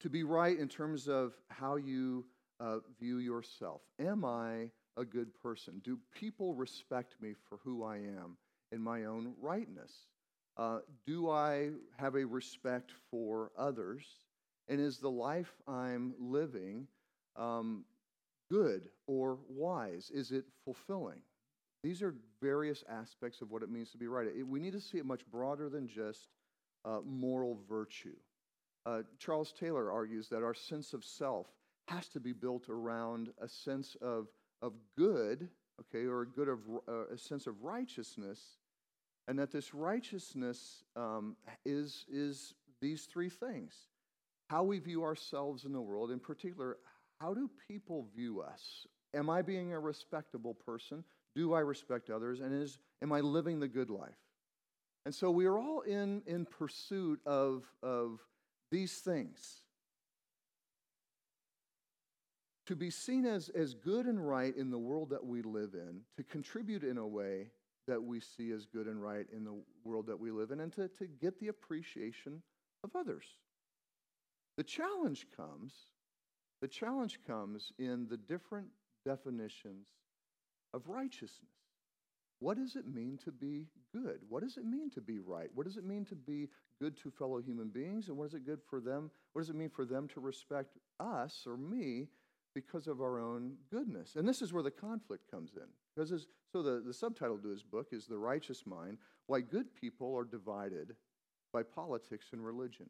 To 0.00 0.08
be 0.08 0.22
right 0.22 0.58
in 0.58 0.68
terms 0.68 1.08
of 1.08 1.34
how 1.48 1.76
you 1.76 2.24
uh, 2.60 2.78
view 3.00 3.18
yourself. 3.18 3.82
Am 3.98 4.24
I 4.24 4.70
a 4.96 5.04
good 5.04 5.34
person? 5.42 5.80
Do 5.84 5.98
people 6.14 6.54
respect 6.54 7.16
me 7.20 7.34
for 7.48 7.58
who 7.64 7.84
I 7.84 7.96
am 7.96 8.36
in 8.72 8.80
my 8.80 9.04
own 9.04 9.34
rightness? 9.40 9.92
Uh, 10.56 10.80
do 11.06 11.30
I 11.30 11.70
have 11.98 12.14
a 12.16 12.24
respect 12.24 12.92
for 13.10 13.50
others? 13.58 14.04
And 14.68 14.80
is 14.80 14.98
the 14.98 15.10
life 15.10 15.52
I'm 15.66 16.14
living 16.18 16.86
um, 17.36 17.84
good 18.50 18.88
or 19.06 19.38
wise? 19.48 20.10
Is 20.12 20.30
it 20.30 20.44
fulfilling? 20.64 21.20
These 21.82 22.02
are 22.02 22.14
various 22.42 22.82
aspects 22.88 23.40
of 23.40 23.50
what 23.50 23.62
it 23.62 23.70
means 23.70 23.90
to 23.90 23.98
be 23.98 24.08
right. 24.08 24.28
We 24.46 24.58
need 24.58 24.72
to 24.72 24.80
see 24.80 24.98
it 24.98 25.06
much 25.06 25.26
broader 25.30 25.68
than 25.68 25.86
just 25.86 26.28
uh, 26.84 27.00
moral 27.04 27.58
virtue. 27.68 28.16
Uh, 28.84 29.02
Charles 29.18 29.52
Taylor 29.52 29.92
argues 29.92 30.28
that 30.28 30.42
our 30.42 30.54
sense 30.54 30.92
of 30.92 31.04
self 31.04 31.46
has 31.88 32.08
to 32.08 32.20
be 32.20 32.32
built 32.32 32.68
around 32.68 33.30
a 33.40 33.48
sense 33.48 33.96
of, 34.00 34.28
of 34.62 34.72
good, 34.96 35.48
okay, 35.80 36.06
or 36.06 36.22
a 36.22 36.26
good 36.26 36.48
of 36.48 36.58
uh, 36.88 37.06
a 37.12 37.18
sense 37.18 37.46
of 37.46 37.62
righteousness 37.62 38.58
and 39.28 39.38
that 39.38 39.52
this 39.52 39.74
righteousness 39.74 40.82
um, 40.96 41.36
is, 41.64 42.06
is 42.10 42.54
these 42.80 43.04
three 43.04 43.28
things 43.28 43.74
how 44.48 44.62
we 44.62 44.78
view 44.78 45.04
ourselves 45.04 45.66
in 45.66 45.72
the 45.72 45.80
world, 45.80 46.10
in 46.10 46.18
particular, 46.18 46.78
how 47.20 47.34
do 47.34 47.50
people 47.68 48.06
view 48.14 48.40
us? 48.40 48.86
Am 49.14 49.30
I 49.30 49.42
being 49.42 49.72
a 49.72 49.80
respectable 49.80 50.54
person? 50.54 51.04
Do 51.34 51.54
I 51.54 51.60
respect 51.60 52.10
others? 52.10 52.40
And 52.40 52.54
is, 52.54 52.78
am 53.02 53.12
I 53.12 53.20
living 53.20 53.60
the 53.60 53.68
good 53.68 53.90
life? 53.90 54.10
And 55.06 55.14
so 55.14 55.30
we 55.30 55.46
are 55.46 55.58
all 55.58 55.80
in, 55.80 56.22
in 56.26 56.44
pursuit 56.44 57.20
of, 57.24 57.64
of 57.82 58.20
these 58.70 58.94
things. 58.98 59.62
To 62.66 62.76
be 62.76 62.90
seen 62.90 63.24
as, 63.24 63.48
as 63.48 63.72
good 63.72 64.04
and 64.04 64.26
right 64.26 64.54
in 64.54 64.70
the 64.70 64.78
world 64.78 65.10
that 65.10 65.24
we 65.24 65.40
live 65.40 65.72
in, 65.72 66.00
to 66.18 66.22
contribute 66.22 66.84
in 66.84 66.98
a 66.98 67.06
way 67.06 67.46
that 67.86 68.02
we 68.02 68.20
see 68.20 68.50
as 68.50 68.66
good 68.66 68.86
and 68.86 69.02
right 69.02 69.24
in 69.34 69.44
the 69.44 69.58
world 69.84 70.06
that 70.08 70.20
we 70.20 70.30
live 70.30 70.50
in, 70.50 70.60
and 70.60 70.72
to, 70.74 70.88
to 70.88 71.06
get 71.06 71.40
the 71.40 71.48
appreciation 71.48 72.42
of 72.84 72.90
others. 72.94 73.24
The 74.58 74.64
challenge 74.64 75.26
comes, 75.34 75.72
the 76.60 76.68
challenge 76.68 77.20
comes 77.26 77.72
in 77.78 78.06
the 78.08 78.16
different 78.16 78.68
definitions 79.04 79.86
of 80.74 80.88
righteousness. 80.88 81.50
What 82.40 82.56
does 82.56 82.76
it 82.76 82.86
mean 82.86 83.18
to 83.24 83.32
be 83.32 83.66
good? 83.92 84.20
What 84.28 84.42
does 84.42 84.56
it 84.56 84.64
mean 84.64 84.90
to 84.90 85.00
be 85.00 85.18
right? 85.18 85.48
What 85.54 85.66
does 85.66 85.76
it 85.76 85.84
mean 85.84 86.04
to 86.06 86.14
be 86.14 86.48
good 86.80 86.96
to 87.02 87.10
fellow 87.10 87.40
human 87.40 87.68
beings? 87.68 88.08
And 88.08 88.16
what 88.16 88.26
is 88.26 88.34
it 88.34 88.46
good 88.46 88.60
for 88.68 88.80
them? 88.80 89.10
What 89.32 89.42
does 89.42 89.50
it 89.50 89.56
mean 89.56 89.70
for 89.70 89.84
them 89.84 90.06
to 90.14 90.20
respect 90.20 90.78
us 91.00 91.44
or 91.46 91.56
me 91.56 92.06
because 92.54 92.86
of 92.86 93.00
our 93.00 93.18
own 93.18 93.54
goodness? 93.72 94.14
And 94.14 94.28
this 94.28 94.40
is 94.40 94.52
where 94.52 94.62
the 94.62 94.70
conflict 94.70 95.28
comes 95.28 95.52
in. 95.56 95.66
Because 95.96 96.26
so 96.52 96.62
the, 96.62 96.80
the 96.84 96.94
subtitle 96.94 97.38
to 97.38 97.48
his 97.48 97.64
book 97.64 97.88
is 97.90 98.06
The 98.06 98.18
Righteous 98.18 98.64
Mind 98.66 98.98
Why 99.26 99.40
Good 99.40 99.74
People 99.74 100.14
Are 100.14 100.24
Divided 100.24 100.94
by 101.52 101.62
Politics 101.64 102.26
and 102.32 102.44
Religion. 102.44 102.86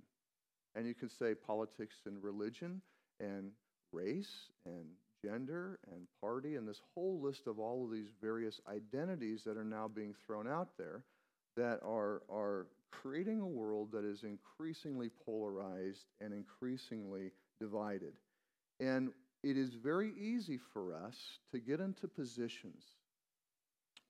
And 0.75 0.87
you 0.87 0.95
can 0.95 1.09
say 1.09 1.35
politics 1.35 1.97
and 2.05 2.23
religion 2.23 2.83
and 3.21 3.51
race 3.93 4.51
and 4.67 4.87
gender 5.25 5.79
and 5.91 6.07
party 6.21 6.55
and 6.55 6.69
this 6.69 6.81
whole 6.95 7.21
list 7.21 7.47
of 7.47 7.59
all 7.59 7.85
of 7.85 7.91
these 7.91 8.11
various 8.21 8.61
identities 8.69 9.43
that 9.45 9.57
are 9.57 9.65
now 9.65 9.89
being 9.89 10.15
thrown 10.27 10.47
out 10.47 10.69
there 10.79 11.03
that 11.57 11.81
are, 11.85 12.23
are 12.31 12.67
creating 12.91 13.41
a 13.41 13.47
world 13.47 13.91
that 13.93 14.05
is 14.05 14.23
increasingly 14.23 15.11
polarized 15.27 16.05
and 16.21 16.33
increasingly 16.33 17.33
divided. 17.61 18.13
And 18.81 19.11
it 19.43 19.57
is 19.57 19.75
very 19.75 20.13
easy 20.19 20.59
for 20.73 20.95
us 20.95 21.17
to 21.53 21.59
get 21.59 21.81
into 21.81 22.07
positions 22.07 22.85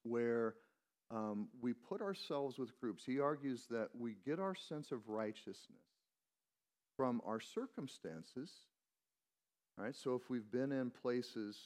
where 0.03 0.55
um, 1.11 1.49
we 1.61 1.73
put 1.73 2.03
ourselves 2.03 2.59
with 2.59 2.79
groups. 2.81 3.03
He 3.05 3.19
argues 3.19 3.65
that 3.71 3.89
we 3.99 4.17
get 4.27 4.39
our 4.39 4.55
sense 4.55 4.93
of 4.93 5.09
righteousness 5.09 5.57
from 6.97 7.23
our 7.27 7.41
circumstances 7.41 8.51
all 9.79 9.85
right, 9.85 9.95
so 9.95 10.17
if 10.17 10.29
we've 10.29 10.51
been 10.51 10.73
in 10.73 10.91
places 10.91 11.57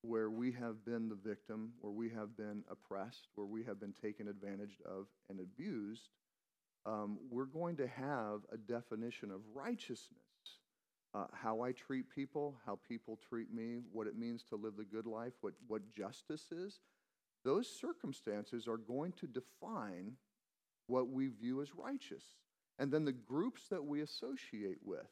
where 0.00 0.30
we 0.30 0.52
have 0.52 0.86
been 0.86 1.10
the 1.10 1.14
victim, 1.14 1.72
where 1.82 1.92
we 1.92 2.08
have 2.08 2.34
been 2.34 2.64
oppressed, 2.70 3.28
where 3.34 3.46
we 3.46 3.62
have 3.64 3.78
been 3.78 3.92
taken 3.92 4.26
advantage 4.26 4.78
of 4.86 5.06
and 5.28 5.38
abused, 5.38 6.08
um, 6.86 7.18
we're 7.30 7.44
going 7.44 7.76
to 7.76 7.86
have 7.86 8.40
a 8.50 8.56
definition 8.56 9.30
of 9.30 9.40
righteousness. 9.54 10.22
Uh, 11.12 11.26
how 11.34 11.60
I 11.60 11.72
treat 11.72 12.08
people, 12.08 12.56
how 12.64 12.78
people 12.88 13.18
treat 13.28 13.52
me, 13.52 13.80
what 13.92 14.06
it 14.06 14.16
means 14.16 14.44
to 14.44 14.56
live 14.56 14.76
the 14.78 14.84
good 14.84 15.06
life, 15.06 15.34
what, 15.42 15.52
what 15.66 15.82
justice 15.94 16.50
is, 16.50 16.80
those 17.44 17.68
circumstances 17.68 18.66
are 18.66 18.78
going 18.78 19.12
to 19.12 19.26
define 19.26 20.12
what 20.86 21.10
we 21.10 21.28
view 21.28 21.60
as 21.60 21.74
righteous. 21.74 22.24
And 22.78 22.90
then 22.90 23.04
the 23.04 23.12
groups 23.12 23.62
that 23.70 23.84
we 23.84 24.00
associate 24.00 24.78
with 24.82 25.08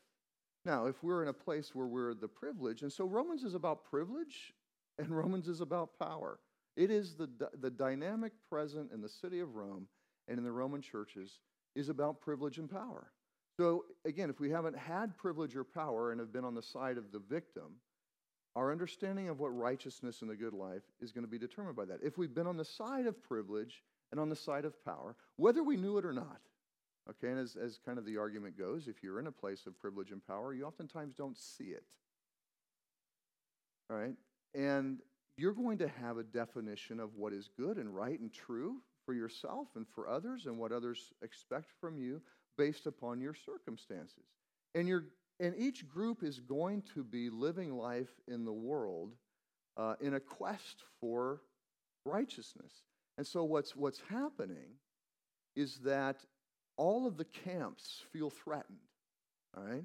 now, 0.67 0.87
if 0.87 1.03
we're 1.03 1.23
in 1.23 1.29
a 1.29 1.33
place 1.33 1.75
where 1.75 1.87
we're 1.87 2.13
the 2.13 2.29
privilege, 2.29 2.83
and 2.83 2.93
so 2.93 3.07
Romans 3.07 3.45
is 3.45 3.55
about 3.55 3.85
privilege 3.85 4.53
and 4.99 5.09
Romans 5.17 5.49
is 5.49 5.61
about 5.61 5.99
power. 5.99 6.39
It 6.77 6.91
is 6.91 7.15
the, 7.15 7.31
the 7.61 7.71
dynamic 7.71 8.33
present 8.51 8.93
in 8.93 9.01
the 9.01 9.09
city 9.09 9.41
of 9.41 9.55
Rome 9.55 9.87
and 10.29 10.39
in 10.39 10.45
the 10.45 10.53
Roman 10.53 10.83
churches 10.83 11.39
is 11.75 11.89
about 11.89 12.21
privilege 12.21 12.59
and 12.59 12.71
power. 12.71 13.11
So, 13.59 13.85
again, 14.05 14.29
if 14.29 14.41
we 14.41 14.51
haven't 14.51 14.77
had 14.77 15.17
privilege 15.17 15.57
or 15.57 15.65
power 15.65 16.11
and 16.11 16.21
have 16.21 16.33
been 16.33 16.45
on 16.45 16.55
the 16.55 16.63
side 16.63 16.99
of 16.99 17.13
the 17.13 17.21
victim, 17.21 17.77
our 18.55 18.73
understanding 18.73 19.29
of 19.29 19.39
what 19.39 19.49
righteousness 19.49 20.21
and 20.21 20.31
the 20.31 20.37
good 20.37 20.53
life 20.53 20.83
is 21.01 21.13
going 21.13 21.25
to 21.25 21.31
be 21.31 21.39
determined 21.39 21.77
by 21.77 21.85
that. 21.87 22.01
If 22.03 22.19
we've 22.19 22.35
been 22.35 22.47
on 22.47 22.57
the 22.57 22.65
side 22.65 23.07
of 23.07 23.23
privilege 23.23 23.83
and 24.11 24.21
on 24.21 24.29
the 24.29 24.37
side 24.37 24.65
of 24.65 24.85
power, 24.85 25.17
whether 25.37 25.63
we 25.63 25.77
knew 25.77 25.97
it 25.97 26.05
or 26.05 26.13
not, 26.13 26.41
Okay, 27.09 27.29
and 27.29 27.39
as, 27.39 27.57
as 27.57 27.79
kind 27.85 27.99
of 27.99 28.05
the 28.05 28.17
argument 28.17 28.59
goes, 28.59 28.89
if 28.89 29.03
you're 29.03 29.21
in 29.21 29.29
a 29.29 29.33
place 29.33 29.67
of 29.67 29.79
privilege 29.79 30.11
and 30.11 30.27
power, 30.27 30.53
you 30.53 30.65
oftentimes 30.65 31.15
don't 31.15 31.39
see 31.39 31.67
it. 31.67 31.87
All 33.89 33.97
right? 33.97 34.15
And 34.55 34.99
you're 35.37 35.53
going 35.53 35.79
to 35.79 35.89
have 35.89 36.19
a 36.19 36.25
definition 36.25 36.99
of 36.99 37.15
what 37.15 37.33
is 37.33 37.49
good 37.57 37.77
and 37.77 37.95
right 37.95 38.19
and 38.19 38.33
true 38.33 38.79
for 39.05 39.15
yourself 39.15 39.69
and 39.77 39.87
for 39.95 40.09
others 40.09 40.47
and 40.47 40.59
what 40.59 40.73
others 40.73 41.13
expect 41.23 41.71
from 41.81 41.99
you 41.99 42.21
based 42.59 42.87
upon 42.87 43.21
your 43.21 43.35
circumstances. 43.35 44.25
And, 44.75 44.89
you 44.89 45.05
and 45.39 45.55
each 45.57 45.87
group 45.89 46.25
is 46.25 46.41
going 46.41 46.83
to 46.95 47.05
be 47.05 47.31
living 47.31 47.77
life 47.77 48.21
in 48.27 48.45
the 48.45 48.53
world 48.53 49.13
uh, 49.77 49.95
in 50.01 50.15
a 50.15 50.21
quest 50.21 50.83
for 51.01 51.43
righteousness. 52.05 52.73
And 53.19 53.27
so 53.27 53.45
what's, 53.45 53.77
what's 53.77 54.01
happening 54.09 54.75
is 55.55 55.79
that 55.85 56.25
all 56.77 57.07
of 57.07 57.17
the 57.17 57.25
camps 57.25 58.03
feel 58.13 58.31
threatened. 58.31 58.79
All 59.57 59.63
right? 59.63 59.85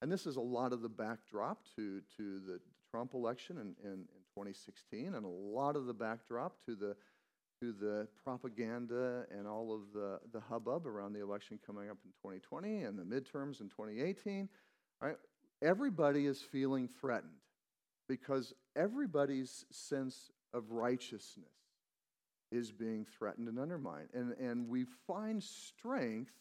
And 0.00 0.10
this 0.10 0.26
is 0.26 0.36
a 0.36 0.40
lot 0.40 0.72
of 0.72 0.80
the 0.82 0.88
backdrop 0.88 1.64
to, 1.76 2.00
to 2.16 2.40
the 2.40 2.60
Trump 2.90 3.14
election 3.14 3.58
in, 3.58 3.74
in, 3.84 3.92
in 3.92 4.22
2016, 4.34 5.14
and 5.14 5.24
a 5.24 5.28
lot 5.28 5.76
of 5.76 5.86
the 5.86 5.92
backdrop 5.92 6.56
to 6.66 6.74
the, 6.74 6.96
to 7.60 7.72
the 7.72 8.06
propaganda 8.24 9.24
and 9.36 9.46
all 9.46 9.74
of 9.74 9.92
the, 9.92 10.20
the 10.32 10.40
hubbub 10.40 10.86
around 10.86 11.12
the 11.12 11.22
election 11.22 11.58
coming 11.66 11.90
up 11.90 11.98
in 12.04 12.10
2020 12.22 12.84
and 12.84 12.98
the 12.98 13.02
midterms 13.02 13.60
in 13.60 13.68
2018. 13.68 14.48
All 15.02 15.08
right? 15.08 15.18
Everybody 15.60 16.26
is 16.26 16.40
feeling 16.40 16.88
threatened 16.88 17.32
because 18.08 18.54
everybody's 18.76 19.64
sense 19.72 20.30
of 20.54 20.70
righteousness 20.70 21.57
is 22.50 22.72
being 22.72 23.06
threatened 23.18 23.48
and 23.48 23.58
undermined. 23.58 24.08
And, 24.14 24.32
and 24.32 24.68
we 24.68 24.84
find 25.06 25.42
strength 25.42 26.32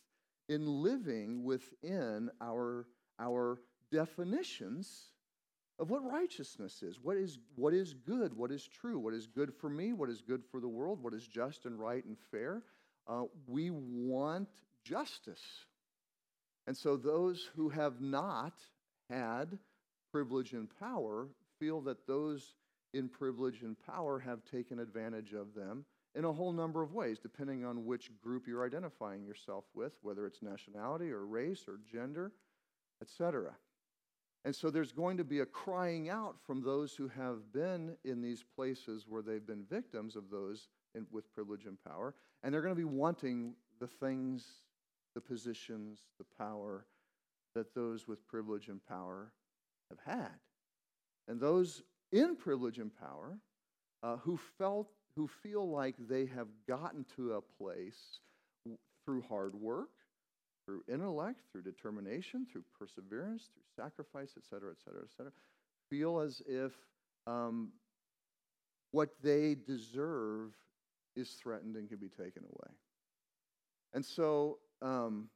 in 0.50 0.66
living 0.66 1.44
within 1.44 2.30
our, 2.42 2.88
our 3.20 3.60
definitions 3.92 5.12
of 5.80 5.90
what 5.90 6.04
righteousness 6.04 6.82
is. 6.82 7.00
What 7.02 7.18
is, 7.18 7.40
what 7.56 7.74
is 7.74 7.94
good? 7.94 8.34
What 8.36 8.52
is 8.52 8.68
true? 8.68 8.98
What 9.00 9.14
is 9.14 9.28
good 9.28 9.54
for 9.54 9.70
me? 9.70 9.94
What 9.94 10.10
is 10.10 10.22
good 10.22 10.44
for 10.50 10.60
the 10.60 10.68
world? 10.68 11.04
What 11.04 11.14
is 11.14 11.28
just 11.28 11.66
and 11.66 11.80
right 11.80 12.04
and 12.04 12.18
fair? 12.32 12.64
Uh, 13.08 13.24
we 13.46 13.70
want 13.70 14.50
justice. 14.84 15.44
And 16.66 16.76
so 16.76 16.98
those 16.98 17.50
who 17.56 17.70
have 17.70 18.02
not 18.02 18.54
had 19.10 19.58
privilege 20.12 20.54
and 20.54 20.68
power 20.80 21.28
feel 21.60 21.82
that 21.82 22.08
those 22.08 22.56
in 22.94 23.08
privilege 23.08 23.62
and 23.62 23.76
power 23.86 24.20
have 24.20 24.44
taken 24.46 24.80
advantage 24.80 25.34
of 25.34 25.54
them 25.54 25.86
in 26.18 26.26
a 26.26 26.34
whole 26.34 26.52
number 26.52 26.82
of 26.82 26.94
ways, 26.94 27.20
depending 27.20 27.64
on 27.64 27.86
which 27.86 28.10
group 28.24 28.48
you're 28.48 28.66
identifying 28.66 29.24
yourself 29.24 29.66
with, 29.76 29.94
whether 30.02 30.26
it's 30.26 30.42
nationality 30.42 31.12
or 31.12 31.28
race 31.28 31.66
or 31.68 31.80
gender, 31.90 32.32
etc. 33.04 33.52
And 34.44 34.56
so 34.56 34.72
there's 34.72 34.92
going 34.92 35.18
to 35.18 35.24
be 35.24 35.42
a 35.42 35.46
crying 35.46 36.10
out 36.10 36.38
from 36.44 36.64
those 36.64 36.96
who 36.96 37.08
have 37.10 37.54
been 37.54 37.96
in 38.04 38.20
these 38.20 38.44
places 38.56 39.06
where 39.08 39.22
they've 39.22 39.46
been 39.46 39.64
victims 39.70 40.16
of 40.16 40.32
those 40.32 40.70
in, 40.96 41.06
with 41.12 41.32
privilege 41.36 41.66
and 41.66 41.78
power, 41.84 42.16
and 42.42 42.52
they're 42.52 42.62
going 42.64 42.76
to 42.76 42.76
be 42.76 42.84
wanting 42.84 43.54
the 43.80 43.88
things, 43.88 44.46
the 45.14 45.22
positions, 45.22 46.00
the 46.18 46.26
power 46.36 46.88
that 47.54 47.76
those 47.76 48.08
with 48.08 48.28
privilege 48.28 48.70
and 48.70 48.84
power 48.88 49.32
have 49.90 50.00
had. 50.04 50.34
And 51.28 51.40
those 51.40 51.84
in 52.12 52.36
privilege 52.36 52.80
and 52.80 52.92
power 52.98 53.38
uh, 54.02 54.18
who 54.18 54.40
felt 54.58 54.90
who 55.18 55.28
feel 55.28 55.68
like 55.70 55.96
they 56.08 56.28
have 56.28 56.48
gotten 56.68 57.04
to 57.16 57.34
a 57.34 57.42
place 57.42 58.20
through 59.04 59.24
hard 59.24 59.56
work, 59.56 59.90
through 60.64 60.84
intellect, 60.88 61.40
through 61.52 61.64
determination, 61.64 62.46
through 62.50 62.64
perseverance, 62.78 63.50
through 63.52 63.84
sacrifice, 63.84 64.36
et 64.38 64.44
cetera, 64.48 64.72
et 64.72 64.78
cetera, 64.84 65.02
et 65.04 65.10
cetera, 65.18 65.32
feel 65.90 66.20
as 66.20 66.42
if 66.48 66.72
um, 67.26 67.70
what 68.92 69.10
they 69.24 69.56
deserve 69.66 70.54
is 71.16 71.32
threatened 71.32 71.76
and 71.76 71.90
can 71.90 71.98
be 71.98 72.10
taken 72.10 72.44
away. 72.44 72.74
And 73.94 74.06
so 74.06 74.60
um, 74.84 75.30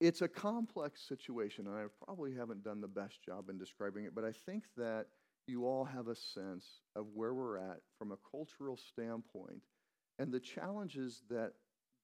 it's 0.00 0.22
a 0.22 0.28
complex 0.28 1.02
situation, 1.06 1.66
and 1.66 1.76
I 1.76 1.84
probably 2.04 2.34
haven't 2.34 2.64
done 2.64 2.80
the 2.80 2.88
best 2.88 3.22
job 3.22 3.50
in 3.50 3.58
describing 3.58 4.04
it, 4.04 4.14
but 4.14 4.24
I 4.24 4.32
think 4.32 4.64
that 4.78 5.08
you 5.50 5.66
all 5.66 5.84
have 5.84 6.08
a 6.08 6.14
sense 6.14 6.64
of 6.96 7.06
where 7.14 7.34
we're 7.34 7.58
at 7.58 7.80
from 7.98 8.12
a 8.12 8.18
cultural 8.30 8.78
standpoint 8.92 9.62
and 10.18 10.32
the 10.32 10.40
challenges 10.40 11.22
that, 11.28 11.52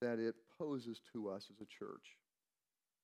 that 0.00 0.18
it 0.18 0.34
poses 0.58 1.00
to 1.12 1.28
us 1.28 1.46
as 1.50 1.60
a 1.60 1.66
church. 1.66 2.16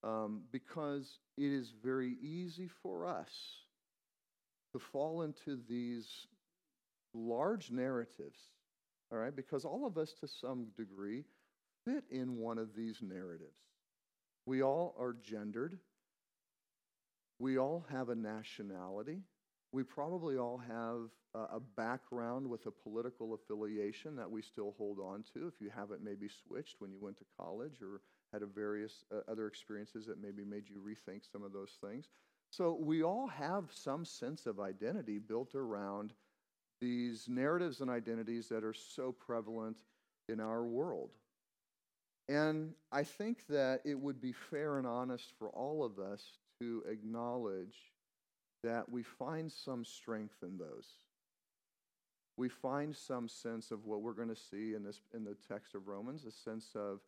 Um, 0.05 0.43
because 0.51 1.21
it 1.39 1.53
is 1.53 1.73
very 1.83 2.17
easy 2.21 2.69
for 2.83 3.07
us 3.07 3.31
to 4.73 4.81
fall 4.81 5.23
into 5.23 5.61
these 5.69 6.09
large 7.15 7.71
narratives, 7.71 8.41
all 9.13 9.19
right, 9.19 9.35
because 9.35 9.65
all 9.65 9.87
of 9.87 9.97
us 9.99 10.13
to 10.21 10.27
some 10.27 10.67
degree 10.77 11.25
fit 11.85 12.05
in 12.11 12.37
one 12.37 12.59
of 12.59 12.75
these 12.75 12.97
narratives. 13.01 13.61
We 14.47 14.63
all 14.63 14.97
are 14.99 15.15
gendered. 15.23 15.79
We 17.39 17.59
all 17.59 17.85
have 17.91 18.09
a 18.09 18.15
nationality. 18.15 19.21
We 19.73 19.83
probably 19.83 20.37
all 20.37 20.59
have 20.59 21.11
a 21.35 21.61
background 21.61 22.47
with 22.47 22.67
a 22.67 22.71
political 22.71 23.33
affiliation 23.33 24.15
that 24.17 24.31
we 24.31 24.43
still 24.43 24.75
hold 24.77 24.99
on 24.99 25.25
to 25.33 25.47
if 25.47 25.55
you 25.61 25.71
haven't 25.75 26.05
maybe 26.05 26.29
switched 26.29 26.77
when 26.79 26.93
you 26.93 26.99
went 27.01 27.17
to 27.19 27.25
college 27.39 27.81
or 27.81 28.03
had 28.35 28.43
a 28.43 28.47
various 28.47 29.05
uh, 29.11 29.21
other 29.31 29.47
experiences 29.47 30.07
that 30.07 30.21
maybe 30.21 30.45
made 30.45 30.69
you 30.69 30.77
rethink 30.77 31.21
some 31.31 31.43
of 31.43 31.53
those 31.53 31.79
things. 31.83 32.11
So 32.51 32.79
we 32.79 33.03
all 33.03 33.27
have 33.27 33.71
some 33.73 34.05
sense 34.05 34.45
of 34.45 34.61
identity 34.61 35.19
built 35.19 35.55
around 35.55 36.13
these 36.81 37.27
narratives 37.29 37.81
and 37.81 37.91
identities 37.91 38.49
that 38.49 38.65
are 38.65 38.75
so 38.75 39.13
prevalent 39.13 39.79
in 40.29 40.39
our 40.39 40.65
world. 40.65 41.13
And 42.29 42.75
I 42.91 43.05
think 43.05 43.47
that 43.49 43.81
it 43.85 43.99
would 43.99 44.21
be 44.21 44.33
fair 44.33 44.79
and 44.79 44.87
honest 44.87 45.33
for 45.39 45.49
all 45.51 45.83
of 45.83 45.99
us 45.99 46.23
to 46.61 46.83
acknowledge 46.89 47.93
that 48.63 48.91
we 48.91 49.03
find 49.03 49.51
some 49.51 49.85
strength 49.85 50.37
in 50.43 50.59
those. 50.59 50.87
We 52.37 52.49
find 52.49 52.97
some 52.97 53.29
sense 53.29 53.71
of 53.71 53.85
what 53.85 54.03
we're 54.03 54.15
going 54.15 54.29
to 54.29 54.37
see 54.37 54.75
in 54.75 54.83
this 54.85 55.01
in 55.15 55.25
the 55.25 55.37
text 55.49 55.75
of 55.75 55.87
Romans, 55.87 56.25
a 56.25 56.31
sense 56.31 56.71
of 56.75 57.01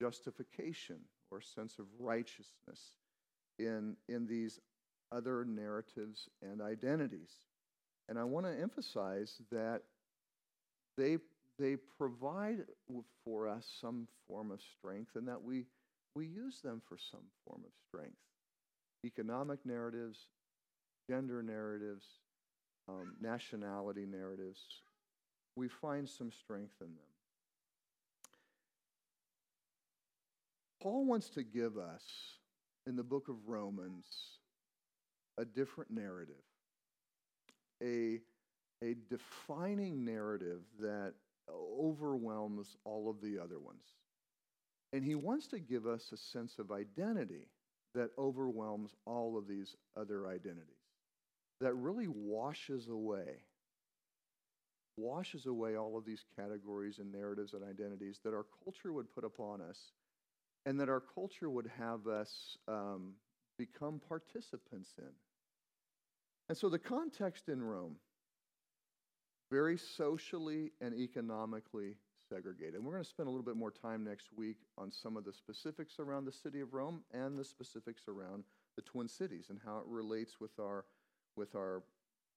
justification 0.00 0.96
or 1.30 1.38
a 1.38 1.42
sense 1.42 1.78
of 1.78 1.86
righteousness 1.98 2.96
in, 3.58 3.96
in 4.08 4.26
these 4.26 4.58
other 5.12 5.44
narratives 5.44 6.28
and 6.42 6.60
identities. 6.60 7.30
And 8.08 8.18
I 8.18 8.24
want 8.24 8.46
to 8.46 8.60
emphasize 8.60 9.40
that 9.52 9.82
they, 10.96 11.18
they 11.58 11.76
provide 11.98 12.64
for 13.24 13.48
us 13.48 13.66
some 13.80 14.08
form 14.26 14.50
of 14.50 14.60
strength 14.78 15.12
and 15.14 15.28
that 15.28 15.42
we, 15.42 15.66
we 16.14 16.26
use 16.26 16.60
them 16.60 16.80
for 16.88 16.96
some 16.96 17.24
form 17.46 17.62
of 17.64 17.72
strength. 17.88 18.16
Economic 19.04 19.64
narratives, 19.64 20.26
gender 21.10 21.42
narratives, 21.42 22.04
um, 22.88 23.14
nationality 23.20 24.06
narratives, 24.06 24.60
we 25.56 25.66
find 25.66 26.08
some 26.08 26.30
strength 26.30 26.74
in 26.80 26.86
them. 26.86 27.10
Paul 30.80 31.04
wants 31.04 31.28
to 31.30 31.42
give 31.42 31.76
us 31.76 32.04
in 32.86 32.94
the 32.94 33.02
book 33.02 33.28
of 33.28 33.48
Romans 33.48 34.06
a 35.36 35.44
different 35.44 35.90
narrative, 35.90 36.44
a, 37.82 38.20
a 38.80 38.94
defining 39.08 40.04
narrative 40.04 40.60
that 40.78 41.14
overwhelms 41.50 42.76
all 42.84 43.10
of 43.10 43.20
the 43.20 43.36
other 43.36 43.58
ones. 43.58 43.82
And 44.92 45.04
he 45.04 45.16
wants 45.16 45.48
to 45.48 45.58
give 45.58 45.88
us 45.88 46.12
a 46.12 46.16
sense 46.16 46.60
of 46.60 46.70
identity 46.70 47.48
that 47.94 48.10
overwhelms 48.16 48.94
all 49.06 49.36
of 49.36 49.48
these 49.48 49.74
other 49.96 50.28
identities, 50.28 50.79
that 51.60 51.74
really 51.74 52.08
washes 52.08 52.88
away, 52.88 53.44
washes 54.96 55.46
away 55.46 55.76
all 55.76 55.96
of 55.96 56.04
these 56.04 56.24
categories 56.36 56.98
and 56.98 57.12
narratives 57.12 57.52
and 57.52 57.62
identities 57.64 58.20
that 58.24 58.34
our 58.34 58.46
culture 58.64 58.92
would 58.92 59.12
put 59.14 59.24
upon 59.24 59.60
us 59.60 59.92
and 60.66 60.78
that 60.80 60.88
our 60.88 61.00
culture 61.00 61.48
would 61.48 61.70
have 61.78 62.06
us 62.06 62.56
um, 62.68 63.12
become 63.58 64.00
participants 64.08 64.90
in. 64.98 65.12
And 66.48 66.56
so 66.56 66.68
the 66.68 66.78
context 66.78 67.48
in 67.48 67.62
Rome, 67.62 67.96
very 69.50 69.78
socially 69.78 70.72
and 70.80 70.94
economically 70.94 71.96
segregated. 72.28 72.74
And 72.76 72.84
we're 72.84 72.92
going 72.92 73.04
to 73.04 73.08
spend 73.10 73.26
a 73.26 73.30
little 73.30 73.44
bit 73.44 73.56
more 73.56 73.70
time 73.70 74.04
next 74.04 74.28
week 74.34 74.58
on 74.78 74.90
some 74.90 75.16
of 75.16 75.24
the 75.24 75.32
specifics 75.32 75.98
around 75.98 76.24
the 76.24 76.32
city 76.32 76.60
of 76.60 76.72
Rome 76.72 77.02
and 77.12 77.38
the 77.38 77.44
specifics 77.44 78.02
around 78.08 78.44
the 78.76 78.82
Twin 78.82 79.08
Cities 79.08 79.46
and 79.50 79.58
how 79.64 79.78
it 79.78 79.84
relates 79.86 80.40
with 80.40 80.58
our, 80.60 80.84
with 81.36 81.54
our 81.54 81.82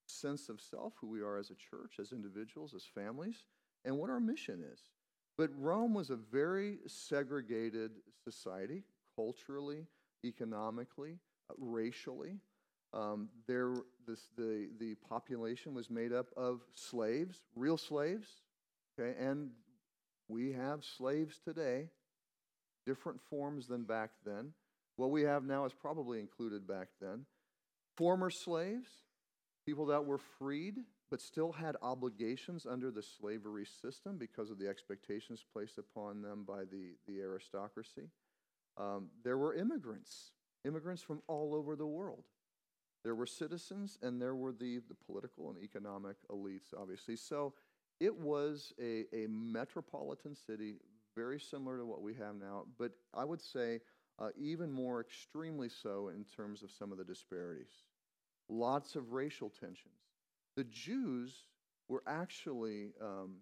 sense 0.08 0.50
of 0.50 0.62
self, 0.62 0.94
who 1.00 1.08
we 1.08 1.22
are 1.22 1.38
as 1.38 1.50
a 1.50 1.56
church, 1.56 1.96
as 2.00 2.12
individuals, 2.12 2.74
as 2.74 2.84
families, 2.84 3.46
and 3.86 3.98
what 3.98 4.10
our 4.10 4.20
mission 4.20 4.64
is. 4.72 4.80
But 5.38 5.50
Rome 5.58 5.94
was 5.94 6.10
a 6.10 6.16
very 6.16 6.78
segregated 6.88 7.92
society, 8.24 8.84
culturally, 9.16 9.88
economically, 10.24 11.18
uh, 11.50 11.56
racially. 11.58 12.38
Um, 12.94 13.30
there, 13.48 13.74
this, 14.06 14.28
the, 14.38 14.70
the 14.80 14.96
population 15.10 15.74
was 15.74 15.90
made 15.90 16.14
up 16.14 16.28
of 16.38 16.62
slaves, 16.76 17.42
real 17.56 17.78
slaves, 17.78 18.28
okay, 19.00 19.18
and 19.20 19.50
we 20.28 20.52
have 20.52 20.84
slaves 20.84 21.40
today, 21.44 21.90
different 22.86 23.20
forms 23.30 23.68
than 23.68 23.84
back 23.84 24.12
then. 24.26 24.54
What 24.96 25.10
we 25.10 25.24
have 25.24 25.44
now 25.44 25.66
is 25.66 25.74
probably 25.74 26.20
included 26.20 26.68
back 26.68 26.90
then. 27.02 27.26
Former 27.96 28.30
slaves, 28.30 28.90
people 29.66 29.86
that 29.88 30.06
were 30.06 30.18
freed 30.18 30.76
but 31.14 31.22
still 31.22 31.52
had 31.52 31.76
obligations 31.84 32.66
under 32.66 32.90
the 32.90 33.04
slavery 33.04 33.66
system 33.66 34.18
because 34.18 34.50
of 34.50 34.58
the 34.58 34.68
expectations 34.68 35.46
placed 35.54 35.78
upon 35.78 36.24
them 36.24 36.44
by 36.44 36.62
the, 36.64 36.96
the 37.08 37.22
aristocracy. 37.22 38.10
Um, 38.78 39.10
there 39.24 39.38
were 39.38 39.54
immigrants, 39.54 40.32
immigrants 40.66 41.04
from 41.04 41.22
all 41.28 41.54
over 41.54 41.76
the 41.76 41.86
world. 41.86 42.24
There 43.04 43.14
were 43.14 43.28
citizens, 43.28 44.00
and 44.02 44.20
there 44.20 44.34
were 44.34 44.54
the, 44.54 44.80
the 44.88 44.96
political 45.06 45.52
and 45.52 45.62
economic 45.62 46.16
elites, 46.32 46.74
obviously. 46.76 47.16
So 47.16 47.54
it 48.00 48.16
was 48.16 48.74
a, 48.82 49.06
a 49.14 49.28
metropolitan 49.28 50.36
city, 50.36 50.78
very 51.16 51.40
similar 51.40 51.78
to 51.78 51.86
what 51.86 52.02
we 52.02 52.16
have 52.16 52.36
now, 52.42 52.66
but 52.80 52.94
I 53.14 53.24
would 53.24 53.42
say 53.42 53.82
uh, 54.20 54.30
even 54.38 54.72
more 54.72 55.02
extremely 55.02 55.70
so 55.70 56.10
in 56.10 56.24
terms 56.26 56.64
of 56.64 56.72
some 56.72 56.92
of 56.92 56.98
the 56.98 57.04
disparities. 57.04 57.84
Lots 58.50 58.96
of 58.96 59.14
racial 59.14 59.50
tensions 59.50 60.04
the 60.56 60.64
Jews 60.66 61.34
were 61.90 62.04
actually, 62.08 62.92
um, 63.02 63.38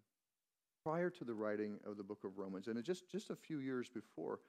prior 0.83 1.09
to 1.09 1.23
the 1.23 1.33
writing 1.33 1.77
of 1.85 1.97
the 1.97 2.03
book 2.03 2.23
of 2.23 2.37
Romans, 2.37 2.67
and 2.67 2.81
just, 2.83 3.09
just 3.11 3.29
a 3.29 3.35
few 3.35 3.59
years 3.59 3.89
before, 3.89 4.39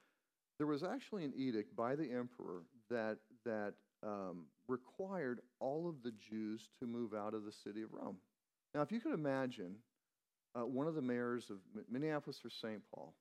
there 0.57 0.67
was 0.67 0.83
actually 0.83 1.25
an 1.25 1.33
edict 1.35 1.75
by 1.75 1.95
the 1.95 2.11
emperor 2.11 2.63
that, 2.89 3.17
that 3.45 3.73
um, 4.03 4.45
required 4.67 5.41
all 5.59 5.87
of 5.87 6.03
the 6.03 6.11
Jews 6.11 6.69
to 6.79 6.87
move 6.87 7.13
out 7.13 7.33
of 7.33 7.45
the 7.45 7.51
city 7.51 7.81
of 7.81 7.91
Rome. 7.91 8.17
Now, 8.73 8.81
if 8.81 8.91
you 8.91 8.99
could 8.99 9.13
imagine 9.13 9.75
uh, 10.55 10.65
one 10.65 10.87
of 10.87 10.95
the 10.95 11.01
mayors 11.01 11.49
of 11.49 11.57
Minneapolis 11.89 12.41
or 12.43 12.49
St. 12.49 12.81
Paul, 12.93 13.13